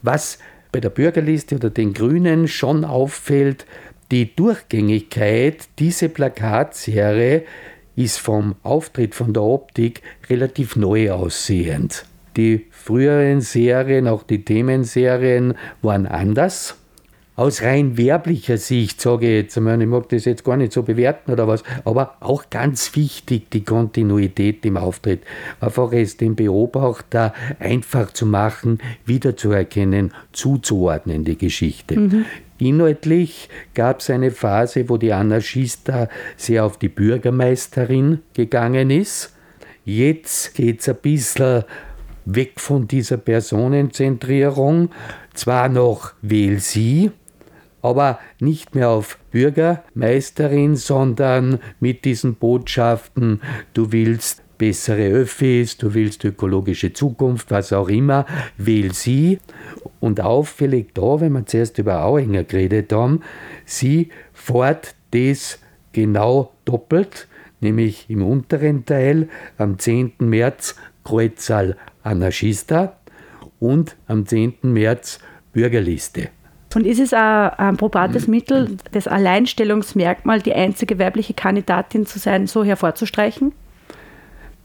Was 0.00 0.38
bei 0.72 0.80
der 0.80 0.90
Bürgerliste 0.90 1.56
oder 1.56 1.70
den 1.70 1.92
Grünen 1.92 2.48
schon 2.48 2.84
auffällt, 2.84 3.66
die 4.10 4.34
Durchgängigkeit, 4.34 5.68
diese 5.78 6.08
Plakatserie 6.08 7.44
ist 7.96 8.18
vom 8.18 8.56
Auftritt, 8.62 9.14
von 9.14 9.32
der 9.32 9.42
Optik 9.42 10.02
relativ 10.28 10.76
neu 10.76 11.12
aussehend. 11.12 12.04
Die 12.36 12.66
früheren 12.70 13.40
Serien, 13.40 14.08
auch 14.08 14.22
die 14.22 14.44
Themenserien, 14.44 15.54
waren 15.82 16.06
anders 16.06 16.76
aus 17.40 17.62
rein 17.62 17.96
werblicher 17.96 18.58
Sicht, 18.58 19.00
sage 19.00 19.26
ich 19.26 19.44
jetzt 19.44 19.56
einmal, 19.56 19.80
ich 19.80 19.88
mag 19.88 20.10
das 20.10 20.26
jetzt 20.26 20.44
gar 20.44 20.58
nicht 20.58 20.72
so 20.72 20.82
bewerten 20.82 21.32
oder 21.32 21.48
was, 21.48 21.62
aber 21.86 22.16
auch 22.20 22.50
ganz 22.50 22.94
wichtig 22.94 23.50
die 23.50 23.64
Kontinuität 23.64 24.64
im 24.66 24.76
Auftritt. 24.76 25.22
Einfach 25.58 25.90
es 25.92 26.18
den 26.18 26.36
Beobachter 26.36 27.32
einfach 27.58 28.12
zu 28.12 28.26
machen, 28.26 28.78
wiederzuerkennen, 29.06 30.12
zuzuordnen, 30.32 31.24
die 31.24 31.38
Geschichte. 31.38 31.98
Mhm. 31.98 32.26
Inhaltlich 32.60 33.48
gab 33.74 34.00
es 34.00 34.10
eine 34.10 34.30
Phase, 34.30 34.88
wo 34.88 34.96
die 34.96 35.12
Anarchista 35.12 36.08
sehr 36.36 36.64
auf 36.64 36.78
die 36.78 36.88
Bürgermeisterin 36.88 38.20
gegangen 38.34 38.90
ist. 38.90 39.34
Jetzt 39.84 40.54
geht 40.54 40.80
es 40.80 40.88
ein 40.88 40.96
bisschen 40.96 41.64
weg 42.26 42.60
von 42.60 42.86
dieser 42.86 43.16
Personenzentrierung. 43.16 44.90
Zwar 45.34 45.68
noch 45.68 46.12
wähl 46.20 46.60
sie, 46.60 47.10
aber 47.82 48.18
nicht 48.40 48.74
mehr 48.74 48.90
auf 48.90 49.18
Bürgermeisterin, 49.30 50.76
sondern 50.76 51.60
mit 51.80 52.04
diesen 52.04 52.34
Botschaften, 52.34 53.40
du 53.72 53.90
willst 53.92 54.42
bessere 54.60 55.08
Öffis, 55.08 55.78
du 55.78 55.94
willst 55.94 56.22
ökologische 56.22 56.92
Zukunft, 56.92 57.50
was 57.50 57.72
auch 57.72 57.88
immer, 57.88 58.26
wähl 58.58 58.92
sie. 58.92 59.38
Und 60.00 60.20
auffällig 60.20 60.92
da, 60.92 61.18
wenn 61.20 61.32
wir 61.32 61.46
zuerst 61.46 61.78
über 61.78 62.04
Auenger 62.04 62.44
geredet 62.44 62.92
haben, 62.92 63.22
sie 63.64 64.10
fährt 64.34 64.94
das 65.12 65.58
genau 65.92 66.52
doppelt, 66.66 67.26
nämlich 67.60 68.10
im 68.10 68.22
unteren 68.22 68.84
Teil 68.84 69.30
am 69.56 69.78
10. 69.78 70.12
März 70.18 70.76
Kreuzal 71.04 71.76
Anarchista 72.02 72.98
und 73.60 73.96
am 74.08 74.26
10. 74.26 74.58
März 74.62 75.20
Bürgerliste. 75.54 76.28
Und 76.74 76.86
ist 76.86 77.00
es 77.00 77.14
ein, 77.14 77.50
ein 77.56 77.76
probates 77.78 78.28
Mittel, 78.28 78.76
das 78.92 79.08
Alleinstellungsmerkmal, 79.08 80.42
die 80.42 80.52
einzige 80.52 80.98
weibliche 80.98 81.32
Kandidatin 81.32 82.04
zu 82.04 82.18
sein, 82.18 82.46
so 82.46 82.62
hervorzustreichen? 82.62 83.52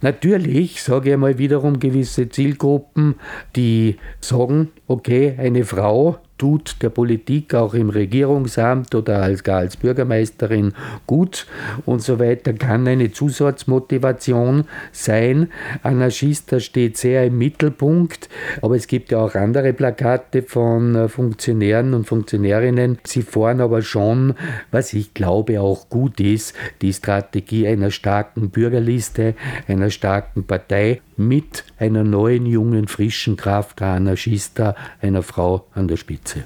Natürlich 0.05 0.83
sage 0.83 1.13
ich 1.13 1.17
mal 1.17 1.39
wiederum 1.39 1.79
gewisse 1.79 2.29
Zielgruppen, 2.29 3.15
die 3.55 3.97
sagen, 4.21 4.71
okay, 4.85 5.33
eine 5.35 5.65
Frau 5.65 6.19
tut 6.37 6.75
der 6.81 6.89
Politik 6.89 7.53
auch 7.53 7.73
im 7.73 7.89
Regierungsamt 7.89 8.93
oder 8.93 9.21
als, 9.21 9.43
gar 9.43 9.59
als 9.59 9.77
Bürgermeisterin 9.77 10.73
gut 11.07 11.47
und 11.85 12.01
so 12.01 12.19
weiter, 12.19 12.53
kann 12.53 12.87
eine 12.87 13.11
Zusatzmotivation 13.11 14.65
sein. 14.91 15.49
Anarchista 15.83 16.59
steht 16.59 16.97
sehr 16.97 17.25
im 17.25 17.37
Mittelpunkt, 17.37 18.29
aber 18.61 18.75
es 18.75 18.87
gibt 18.87 19.11
ja 19.11 19.19
auch 19.19 19.35
andere 19.35 19.73
Plakate 19.73 20.41
von 20.41 20.95
äh, 20.95 21.07
Funktionären 21.07 21.93
und 21.93 22.05
Funktionärinnen. 22.05 22.99
Sie 23.05 23.21
fahren 23.21 23.61
aber 23.61 23.81
schon, 23.81 24.35
was 24.71 24.93
ich 24.93 25.13
glaube 25.13 25.61
auch 25.61 25.89
gut 25.89 26.19
ist, 26.19 26.55
die 26.81 26.93
Strategie 26.93 27.67
einer 27.67 27.91
starken 27.91 28.49
Bürgerliste, 28.49 29.35
einer 29.67 29.89
starken 29.89 30.45
Partei 30.45 31.01
mit 31.17 31.63
einer 31.79 32.03
neuen, 32.03 32.45
jungen, 32.45 32.87
frischen 32.87 33.37
Kraft, 33.37 33.79
der 33.79 33.87
Anarchista, 33.87 34.75
einer 35.01 35.23
Frau 35.23 35.65
an 35.73 35.87
der 35.87 35.97
Spitze. 35.97 36.43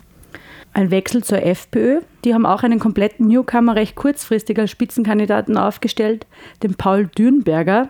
Ein 0.74 0.92
Wechsel 0.92 1.24
zur 1.24 1.42
FPÖ. 1.42 2.02
Die 2.24 2.34
haben 2.34 2.46
auch 2.46 2.64
einen 2.64 2.80
kompletten 2.80 3.28
Newcomer 3.28 3.76
recht 3.76 3.96
kurzfristig 3.96 4.60
als 4.60 4.72
Spitzenkandidaten 4.72 5.58
aufgestellt, 5.58 6.28
den 6.62 6.76
Paul 6.76 7.08
Dürnberger. 7.08 7.90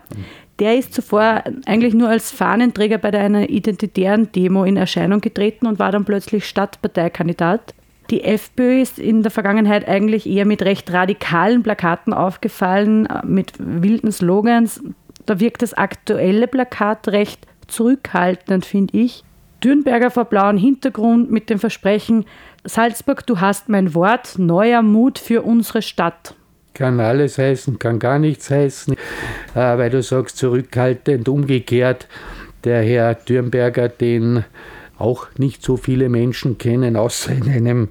Der 0.60 0.78
ist 0.78 0.94
zuvor 0.94 1.44
eigentlich 1.66 1.94
nur 1.94 2.10
als 2.10 2.32
Fahnenträger 2.32 2.98
bei 2.98 3.12
einer 3.14 3.50
identitären 3.50 4.32
Demo 4.32 4.64
in 4.64 4.78
Erscheinung 4.78 5.22
getreten 5.22 5.68
und 5.68 5.80
war 5.80 5.92
dann 5.92 6.06
plötzlich 6.06 6.48
Stadtparteikandidat. 6.48 7.74
Die 8.10 8.24
FPÖ 8.24 8.82
ist 8.82 8.98
in 8.98 9.22
der 9.22 9.32
Vergangenheit 9.32 9.88
eigentlich 9.88 10.28
eher 10.28 10.46
mit 10.46 10.64
recht 10.64 10.92
radikalen 10.92 11.62
Plakaten 11.64 12.12
aufgefallen, 12.12 13.08
mit 13.24 13.54
wilden 13.60 14.12
Slogans. 14.12 14.82
Da 15.30 15.40
wirkt 15.40 15.62
das 15.62 15.76
aktuelle 15.76 16.48
Plakat 16.48 17.10
recht 17.10 17.46
zurückhaltend, 17.68 18.66
finde 18.66 18.98
ich. 18.98 19.24
Dürnberger 19.64 20.10
vor 20.10 20.26
blauem 20.26 20.58
Hintergrund 20.58 21.30
mit 21.30 21.52
dem 21.52 21.60
Versprechen, 21.60 22.26
Salzburg, 22.64 23.28
du 23.28 23.40
hast 23.40 23.70
mein 23.70 23.94
Wort, 23.94 24.40
neuer 24.40 24.82
Mut 24.82 25.20
für 25.20 25.44
unsere 25.44 25.84
Stadt. 25.84 26.34
Kann 26.74 27.00
alles 27.00 27.38
heißen, 27.38 27.78
kann 27.78 28.00
gar 28.00 28.18
nichts 28.18 28.50
heißen, 28.50 28.96
weil 29.54 29.92
du 29.92 30.02
sagst 30.02 30.38
zurückhaltend, 30.38 31.30
umgekehrt. 31.30 32.08
Der 32.64 32.82
Herr 32.82 33.14
Dürnberger, 33.14 33.88
den 33.88 34.46
auch 35.00 35.28
nicht 35.38 35.64
so 35.64 35.78
viele 35.78 36.10
Menschen 36.10 36.58
kennen, 36.58 36.96
außer 36.96 37.32
in 37.32 37.50
einem 37.50 37.88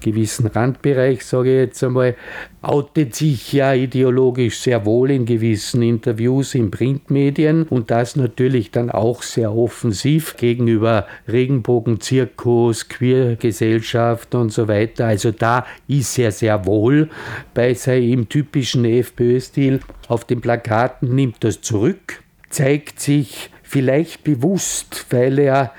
gewissen 0.00 0.46
Randbereich, 0.46 1.24
sage 1.24 1.50
ich 1.50 1.56
jetzt 1.56 1.84
einmal, 1.84 2.16
outet 2.60 3.14
sich 3.14 3.52
ja 3.52 3.72
ideologisch 3.72 4.58
sehr 4.58 4.84
wohl 4.84 5.10
in 5.10 5.24
gewissen 5.24 5.82
Interviews 5.82 6.54
in 6.54 6.70
Printmedien 6.70 7.64
und 7.64 7.90
das 7.90 8.16
natürlich 8.16 8.70
dann 8.70 8.90
auch 8.90 9.22
sehr 9.22 9.54
offensiv 9.54 10.36
gegenüber 10.36 11.06
Regenbogenzirkus, 11.28 12.88
Queergesellschaft 12.88 14.34
und 14.34 14.50
so 14.50 14.68
weiter. 14.68 15.06
Also 15.06 15.30
da 15.30 15.66
ist 15.88 16.18
er 16.18 16.32
sehr 16.32 16.66
wohl 16.66 17.08
bei 17.54 17.74
seinem 17.74 18.28
typischen 18.28 18.84
FPÖ-Stil. 18.84 19.80
Auf 20.08 20.24
den 20.24 20.40
Plakaten 20.40 21.14
nimmt 21.14 21.42
das 21.44 21.60
zurück, 21.60 22.22
zeigt 22.50 23.00
sich 23.00 23.50
vielleicht 23.62 24.24
bewusst, 24.24 25.06
weil 25.10 25.38
er 25.38 25.72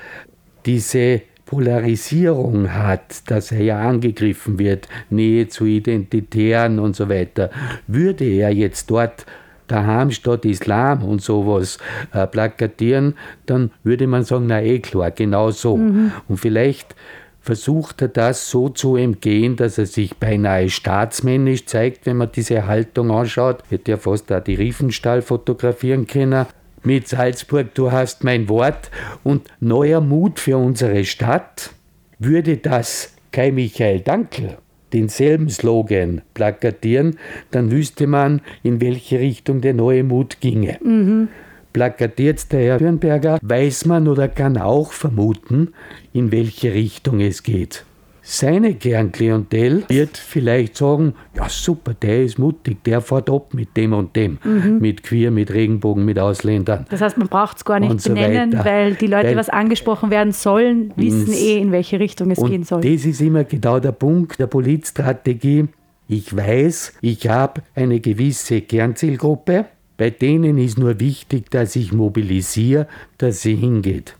diese 0.66 1.22
Polarisierung 1.46 2.72
hat, 2.72 3.30
dass 3.30 3.52
er 3.52 3.62
ja 3.62 3.78
angegriffen 3.80 4.58
wird, 4.58 4.88
Nähe 5.10 5.48
zu 5.48 5.66
Identitären 5.66 6.78
und 6.78 6.96
so 6.96 7.08
weiter, 7.08 7.50
würde 7.86 8.24
er 8.24 8.50
jetzt 8.50 8.90
dort 8.90 9.26
daheim 9.66 10.10
statt 10.10 10.44
Islam 10.44 11.02
und 11.02 11.22
sowas 11.22 11.78
äh, 12.12 12.26
plakatieren, 12.26 13.14
dann 13.46 13.70
würde 13.82 14.06
man 14.06 14.24
sagen, 14.24 14.46
na 14.46 14.62
eh 14.62 14.78
klar, 14.80 15.10
genau 15.10 15.50
so. 15.50 15.76
Mhm. 15.76 16.12
Und 16.28 16.38
vielleicht 16.38 16.94
versucht 17.40 18.02
er 18.02 18.08
das 18.08 18.50
so 18.50 18.70
zu 18.70 18.96
entgehen, 18.96 19.56
dass 19.56 19.78
er 19.78 19.86
sich 19.86 20.16
beinahe 20.16 20.70
staatsmännisch 20.70 21.66
zeigt, 21.66 22.06
wenn 22.06 22.16
man 22.16 22.32
diese 22.32 22.66
Haltung 22.66 23.10
anschaut. 23.10 23.62
Hätte 23.68 23.92
ja 23.92 23.96
fast 23.96 24.30
da 24.30 24.40
die 24.40 24.54
Riefenstahl 24.54 25.22
fotografieren 25.22 26.06
können 26.06 26.46
mit 26.84 27.08
Salzburg, 27.08 27.74
du 27.74 27.92
hast 27.92 28.24
mein 28.24 28.48
Wort 28.48 28.90
und 29.22 29.48
neuer 29.60 30.00
Mut 30.00 30.40
für 30.40 30.56
unsere 30.56 31.04
Stadt, 31.04 31.70
würde 32.18 32.56
das 32.56 33.14
Kai 33.32 33.50
Michael 33.50 34.00
Dankl 34.00 34.58
denselben 34.94 35.50
Slogan 35.50 36.22
plakatieren, 36.32 37.18
dann 37.50 37.70
wüsste 37.70 38.06
man, 38.06 38.40
in 38.62 38.80
welche 38.80 39.18
Richtung 39.18 39.60
der 39.60 39.74
neue 39.74 40.04
Mut 40.04 40.40
ginge. 40.40 40.78
Mhm. 40.82 41.28
Plakatiert 41.72 42.52
der 42.52 42.60
Herr 42.60 42.78
Dürnberger, 42.78 43.38
weiß 43.42 43.86
man 43.86 44.06
oder 44.06 44.28
kann 44.28 44.56
auch 44.56 44.92
vermuten, 44.92 45.74
in 46.12 46.30
welche 46.30 46.72
Richtung 46.72 47.20
es 47.20 47.42
geht. 47.42 47.84
Seine 48.26 48.74
Kernklientel 48.74 49.84
wird 49.88 50.16
vielleicht 50.16 50.78
sagen, 50.78 51.12
ja 51.36 51.46
super, 51.50 51.92
der 51.92 52.24
ist 52.24 52.38
mutig, 52.38 52.82
der 52.82 53.02
fährt 53.02 53.28
ab 53.28 53.52
mit 53.52 53.76
dem 53.76 53.92
und 53.92 54.16
dem, 54.16 54.38
mhm. 54.42 54.78
mit 54.80 55.02
Queer, 55.02 55.30
mit 55.30 55.52
Regenbogen, 55.52 56.06
mit 56.06 56.18
Ausländern. 56.18 56.86
Das 56.88 57.02
heißt, 57.02 57.18
man 57.18 57.28
braucht 57.28 57.58
es 57.58 57.66
gar 57.66 57.78
nicht 57.78 58.00
so 58.00 58.14
benennen, 58.14 58.54
weiter. 58.54 58.64
weil 58.64 58.94
die 58.94 59.08
Leute, 59.08 59.28
die 59.28 59.36
was 59.36 59.50
angesprochen 59.50 60.10
werden 60.10 60.32
sollen, 60.32 60.94
wissen 60.96 61.34
eh, 61.34 61.58
in 61.58 61.70
welche 61.70 62.00
Richtung 62.00 62.30
es 62.30 62.42
gehen 62.42 62.64
soll. 62.64 62.80
Das 62.80 63.04
ist 63.04 63.20
immer 63.20 63.44
genau 63.44 63.78
der 63.78 63.92
Punkt 63.92 64.40
der 64.40 64.46
Politstrategie. 64.46 65.68
Ich 66.08 66.34
weiß, 66.34 66.94
ich 67.02 67.28
habe 67.28 67.60
eine 67.74 68.00
gewisse 68.00 68.62
Kernzielgruppe, 68.62 69.66
bei 69.98 70.08
denen 70.08 70.56
ist 70.56 70.78
nur 70.78 70.98
wichtig, 70.98 71.50
dass 71.50 71.76
ich 71.76 71.92
mobilisiere, 71.92 72.88
dass 73.18 73.42
sie 73.42 73.54
hingeht. 73.54 74.16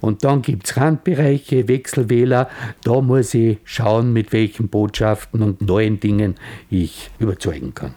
Und 0.00 0.24
dann 0.24 0.42
gibt 0.42 0.66
es 0.66 0.76
Randbereiche, 0.76 1.68
Wechselwähler. 1.68 2.48
Da 2.84 3.00
muss 3.00 3.34
ich 3.34 3.58
schauen, 3.64 4.12
mit 4.12 4.32
welchen 4.32 4.68
Botschaften 4.68 5.42
und 5.42 5.60
neuen 5.60 6.00
Dingen 6.00 6.34
ich 6.70 7.10
überzeugen 7.18 7.74
kann. 7.74 7.94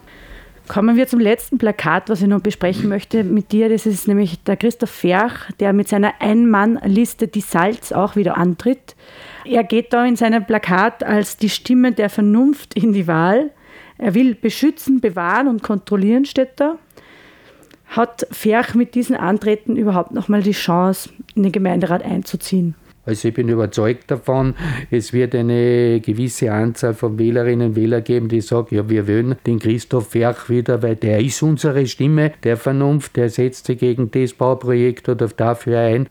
Kommen 0.68 0.96
wir 0.96 1.06
zum 1.06 1.20
letzten 1.20 1.58
Plakat, 1.58 2.08
was 2.08 2.22
ich 2.22 2.28
noch 2.28 2.40
besprechen 2.40 2.88
möchte 2.88 3.24
mit 3.24 3.52
dir. 3.52 3.68
Das 3.68 3.84
ist 3.84 4.08
nämlich 4.08 4.42
der 4.44 4.56
Christoph 4.56 4.90
Ferch, 4.90 5.50
der 5.60 5.72
mit 5.72 5.88
seiner 5.88 6.14
Ein-Mann-Liste 6.20 7.28
Die 7.28 7.40
Salz 7.40 7.92
auch 7.92 8.16
wieder 8.16 8.36
antritt. 8.36 8.94
Er 9.44 9.64
geht 9.64 9.92
da 9.92 10.06
in 10.06 10.16
seinem 10.16 10.46
Plakat 10.46 11.02
als 11.02 11.36
die 11.36 11.50
Stimme 11.50 11.92
der 11.92 12.08
Vernunft 12.08 12.74
in 12.74 12.92
die 12.92 13.06
Wahl. 13.06 13.50
Er 13.98 14.14
will 14.14 14.34
beschützen, 14.34 15.00
bewahren 15.00 15.48
und 15.48 15.62
kontrollieren, 15.62 16.24
steht 16.24 16.52
da. 16.56 16.78
Hat 17.92 18.26
Ferch 18.30 18.74
mit 18.74 18.94
diesen 18.94 19.16
Antreten 19.16 19.76
überhaupt 19.76 20.12
noch 20.12 20.28
mal 20.28 20.42
die 20.42 20.52
Chance, 20.52 21.10
in 21.34 21.42
den 21.42 21.52
Gemeinderat 21.52 22.02
einzuziehen? 22.02 22.74
Also 23.04 23.28
ich 23.28 23.34
bin 23.34 23.50
überzeugt 23.50 24.10
davon, 24.10 24.54
es 24.90 25.12
wird 25.12 25.34
eine 25.34 26.00
gewisse 26.00 26.52
Anzahl 26.52 26.94
von 26.94 27.18
Wählerinnen 27.18 27.70
und 27.70 27.76
Wählern 27.76 28.02
geben, 28.02 28.28
die 28.28 28.40
sagen, 28.40 28.74
ja, 28.74 28.88
wir 28.88 29.06
wollen 29.08 29.34
den 29.46 29.58
Christoph 29.58 30.10
Ferch 30.10 30.48
wieder, 30.48 30.82
weil 30.82 30.96
der 30.96 31.20
ist 31.20 31.42
unsere 31.42 31.86
Stimme 31.86 32.32
der 32.44 32.56
Vernunft, 32.56 33.16
der 33.16 33.28
setzt 33.28 33.66
sich 33.66 33.78
gegen 33.78 34.10
das 34.10 34.32
Bauprojekt 34.32 35.10
oder 35.10 35.28
dafür 35.28 35.80
ein. 35.80 36.08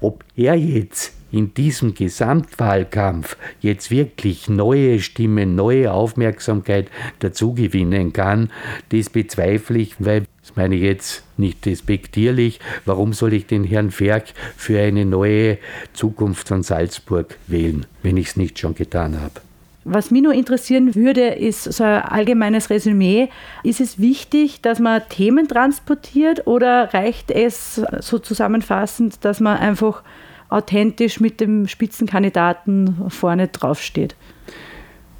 Ob 0.00 0.24
er 0.34 0.56
jetzt 0.56 1.19
in 1.32 1.54
diesem 1.54 1.94
Gesamtwahlkampf 1.94 3.36
jetzt 3.60 3.90
wirklich 3.90 4.48
neue 4.48 5.00
Stimmen, 5.00 5.54
neue 5.54 5.92
Aufmerksamkeit 5.92 6.90
dazugewinnen 7.20 8.12
kann, 8.12 8.50
das 8.90 9.10
bezweifle 9.10 9.78
ich, 9.78 9.94
weil 9.98 10.26
das 10.42 10.56
meine 10.56 10.74
ich 10.76 10.82
jetzt 10.82 11.24
nicht 11.36 11.64
despektierlich. 11.66 12.60
Warum 12.84 13.12
soll 13.12 13.34
ich 13.34 13.46
den 13.46 13.64
Herrn 13.64 13.90
Ferg 13.90 14.24
für 14.56 14.80
eine 14.80 15.04
neue 15.04 15.58
Zukunft 15.92 16.48
von 16.48 16.62
Salzburg 16.62 17.36
wählen, 17.46 17.86
wenn 18.02 18.16
ich 18.16 18.28
es 18.28 18.36
nicht 18.36 18.58
schon 18.58 18.74
getan 18.74 19.20
habe? 19.20 19.40
Was 19.84 20.10
mich 20.10 20.22
nur 20.22 20.34
interessieren 20.34 20.94
würde, 20.94 21.28
ist 21.28 21.64
so 21.64 21.84
ein 21.84 22.02
allgemeines 22.02 22.68
Resümee. 22.68 23.30
Ist 23.62 23.80
es 23.80 23.98
wichtig, 23.98 24.60
dass 24.60 24.78
man 24.78 25.02
Themen 25.08 25.48
transportiert 25.48 26.46
oder 26.46 26.92
reicht 26.92 27.30
es 27.30 27.80
so 28.00 28.18
zusammenfassend, 28.18 29.24
dass 29.24 29.40
man 29.40 29.56
einfach 29.56 30.02
authentisch 30.50 31.20
mit 31.20 31.40
dem 31.40 31.66
Spitzenkandidaten 31.66 33.08
vorne 33.08 33.48
draufsteht? 33.48 34.14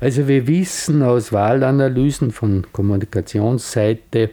Also 0.01 0.29
wir 0.29 0.47
wissen 0.47 1.03
aus 1.03 1.31
Wahlanalysen 1.31 2.31
von 2.31 2.67
Kommunikationsseite, 2.73 4.31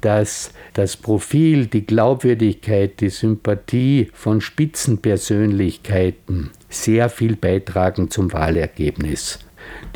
dass 0.00 0.52
das 0.74 0.96
Profil, 0.96 1.66
die 1.66 1.84
Glaubwürdigkeit, 1.84 3.00
die 3.00 3.08
Sympathie 3.08 4.10
von 4.12 4.40
Spitzenpersönlichkeiten 4.40 6.50
sehr 6.68 7.08
viel 7.08 7.34
beitragen 7.34 8.10
zum 8.10 8.32
Wahlergebnis. 8.32 9.40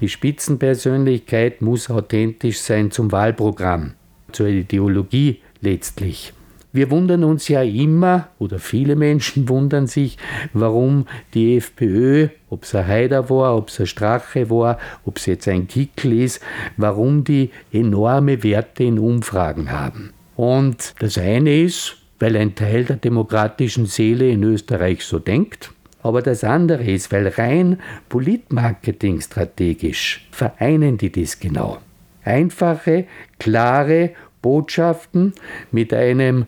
Die 0.00 0.08
Spitzenpersönlichkeit 0.08 1.62
muss 1.62 1.88
authentisch 1.88 2.58
sein 2.58 2.90
zum 2.90 3.12
Wahlprogramm, 3.12 3.92
zur 4.32 4.48
Ideologie 4.48 5.38
letztlich. 5.60 6.32
Wir 6.74 6.90
wundern 6.90 7.22
uns 7.22 7.48
ja 7.48 7.62
immer, 7.62 8.28
oder 8.38 8.58
viele 8.58 8.96
Menschen 8.96 9.48
wundern 9.48 9.86
sich, 9.86 10.16
warum 10.54 11.06
die 11.34 11.56
FPÖ, 11.56 12.28
ob 12.48 12.64
es 12.64 12.74
ein 12.74 12.86
Haider 12.86 13.28
war, 13.28 13.56
ob 13.56 13.68
es 13.68 13.78
ein 13.80 13.86
Strache 13.86 14.48
war, 14.48 14.78
ob 15.04 15.18
es 15.18 15.26
jetzt 15.26 15.46
ein 15.48 15.68
Kickel 15.68 16.20
ist, 16.20 16.40
warum 16.78 17.24
die 17.24 17.50
enorme 17.72 18.42
Werte 18.42 18.84
in 18.84 18.98
Umfragen 18.98 19.70
haben. 19.70 20.14
Und 20.34 20.94
das 20.98 21.18
eine 21.18 21.60
ist, 21.60 21.98
weil 22.18 22.36
ein 22.36 22.54
Teil 22.54 22.84
der 22.84 22.96
demokratischen 22.96 23.86
Seele 23.86 24.30
in 24.30 24.42
Österreich 24.42 25.04
so 25.04 25.18
denkt. 25.18 25.72
Aber 26.02 26.22
das 26.22 26.42
andere 26.42 26.84
ist, 26.84 27.12
weil 27.12 27.28
rein 27.28 27.80
Politmarketing 28.08 29.20
strategisch 29.20 30.26
vereinen 30.30 30.96
die 30.96 31.12
das 31.12 31.38
genau. 31.38 31.78
Einfache, 32.24 33.06
klare 33.38 34.10
Botschaften 34.40 35.34
mit 35.70 35.92
einem 35.92 36.46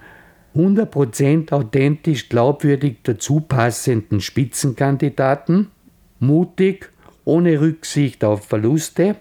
100% 0.55 1.53
authentisch 1.53 2.29
glaubwürdig 2.29 2.99
dazu 3.03 3.41
passenden 3.41 4.21
Spitzenkandidaten, 4.21 5.69
mutig, 6.21 6.91
ohne 7.25 7.61
Rücksicht 7.61 8.23
auf 8.25 8.47
Verluste 8.47 9.17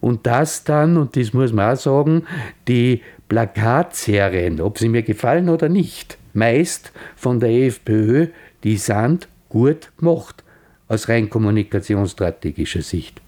und 0.00 0.26
das 0.26 0.64
dann, 0.64 0.96
und 0.96 1.16
das 1.16 1.32
muss 1.32 1.52
man 1.52 1.74
auch 1.74 1.80
sagen, 1.80 2.24
die 2.68 3.02
Plakatserien, 3.28 4.60
ob 4.60 4.78
sie 4.78 4.88
mir 4.88 5.02
gefallen 5.02 5.48
oder 5.48 5.68
nicht, 5.68 6.18
meist 6.32 6.92
von 7.16 7.40
der 7.40 7.50
FPÖ, 7.50 8.28
die 8.64 8.76
sind 8.76 9.28
gut 9.48 9.90
gemacht 9.98 10.42
aus 10.88 11.08
rein 11.08 11.28
kommunikationsstrategischer 11.28 12.82
Sicht. 12.82 13.20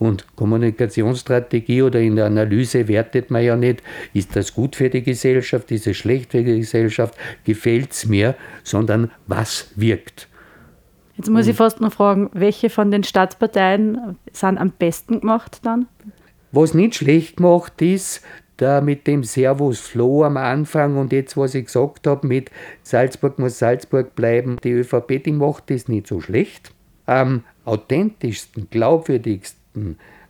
Und 0.00 0.24
Kommunikationsstrategie 0.34 1.82
oder 1.82 2.00
in 2.00 2.16
der 2.16 2.24
Analyse 2.24 2.88
wertet 2.88 3.30
man 3.30 3.44
ja 3.44 3.54
nicht, 3.54 3.82
ist 4.14 4.34
das 4.34 4.54
gut 4.54 4.74
für 4.74 4.88
die 4.88 5.02
Gesellschaft, 5.02 5.70
ist 5.70 5.86
es 5.86 5.98
schlecht 5.98 6.32
für 6.32 6.42
die 6.42 6.60
Gesellschaft, 6.60 7.14
gefällt 7.44 7.92
es 7.92 8.06
mir, 8.06 8.34
sondern 8.64 9.10
was 9.26 9.70
wirkt. 9.76 10.26
Jetzt 11.18 11.28
muss 11.28 11.46
ich 11.46 11.54
fast 11.54 11.82
noch 11.82 11.92
fragen, 11.92 12.30
welche 12.32 12.70
von 12.70 12.90
den 12.90 13.04
Staatsparteien 13.04 14.16
sind 14.32 14.56
am 14.56 14.70
besten 14.70 15.20
gemacht 15.20 15.60
dann? 15.64 15.86
Was 16.50 16.72
nicht 16.72 16.94
schlecht 16.94 17.36
gemacht 17.36 17.82
ist, 17.82 18.22
da 18.56 18.80
mit 18.80 19.06
dem 19.06 19.22
Servus 19.22 19.80
Floh 19.80 20.24
am 20.24 20.38
Anfang 20.38 20.96
und 20.96 21.12
jetzt, 21.12 21.36
was 21.36 21.54
ich 21.54 21.66
gesagt 21.66 22.06
habe, 22.06 22.26
mit 22.26 22.50
Salzburg 22.84 23.38
muss 23.38 23.58
Salzburg 23.58 24.14
bleiben, 24.14 24.56
die 24.64 24.70
ÖVP, 24.70 25.22
die 25.24 25.32
macht 25.32 25.68
das 25.68 25.88
nicht 25.88 26.06
so 26.06 26.22
schlecht. 26.22 26.72
Am 27.04 27.44
authentischsten, 27.66 28.68
glaubwürdigsten 28.70 29.59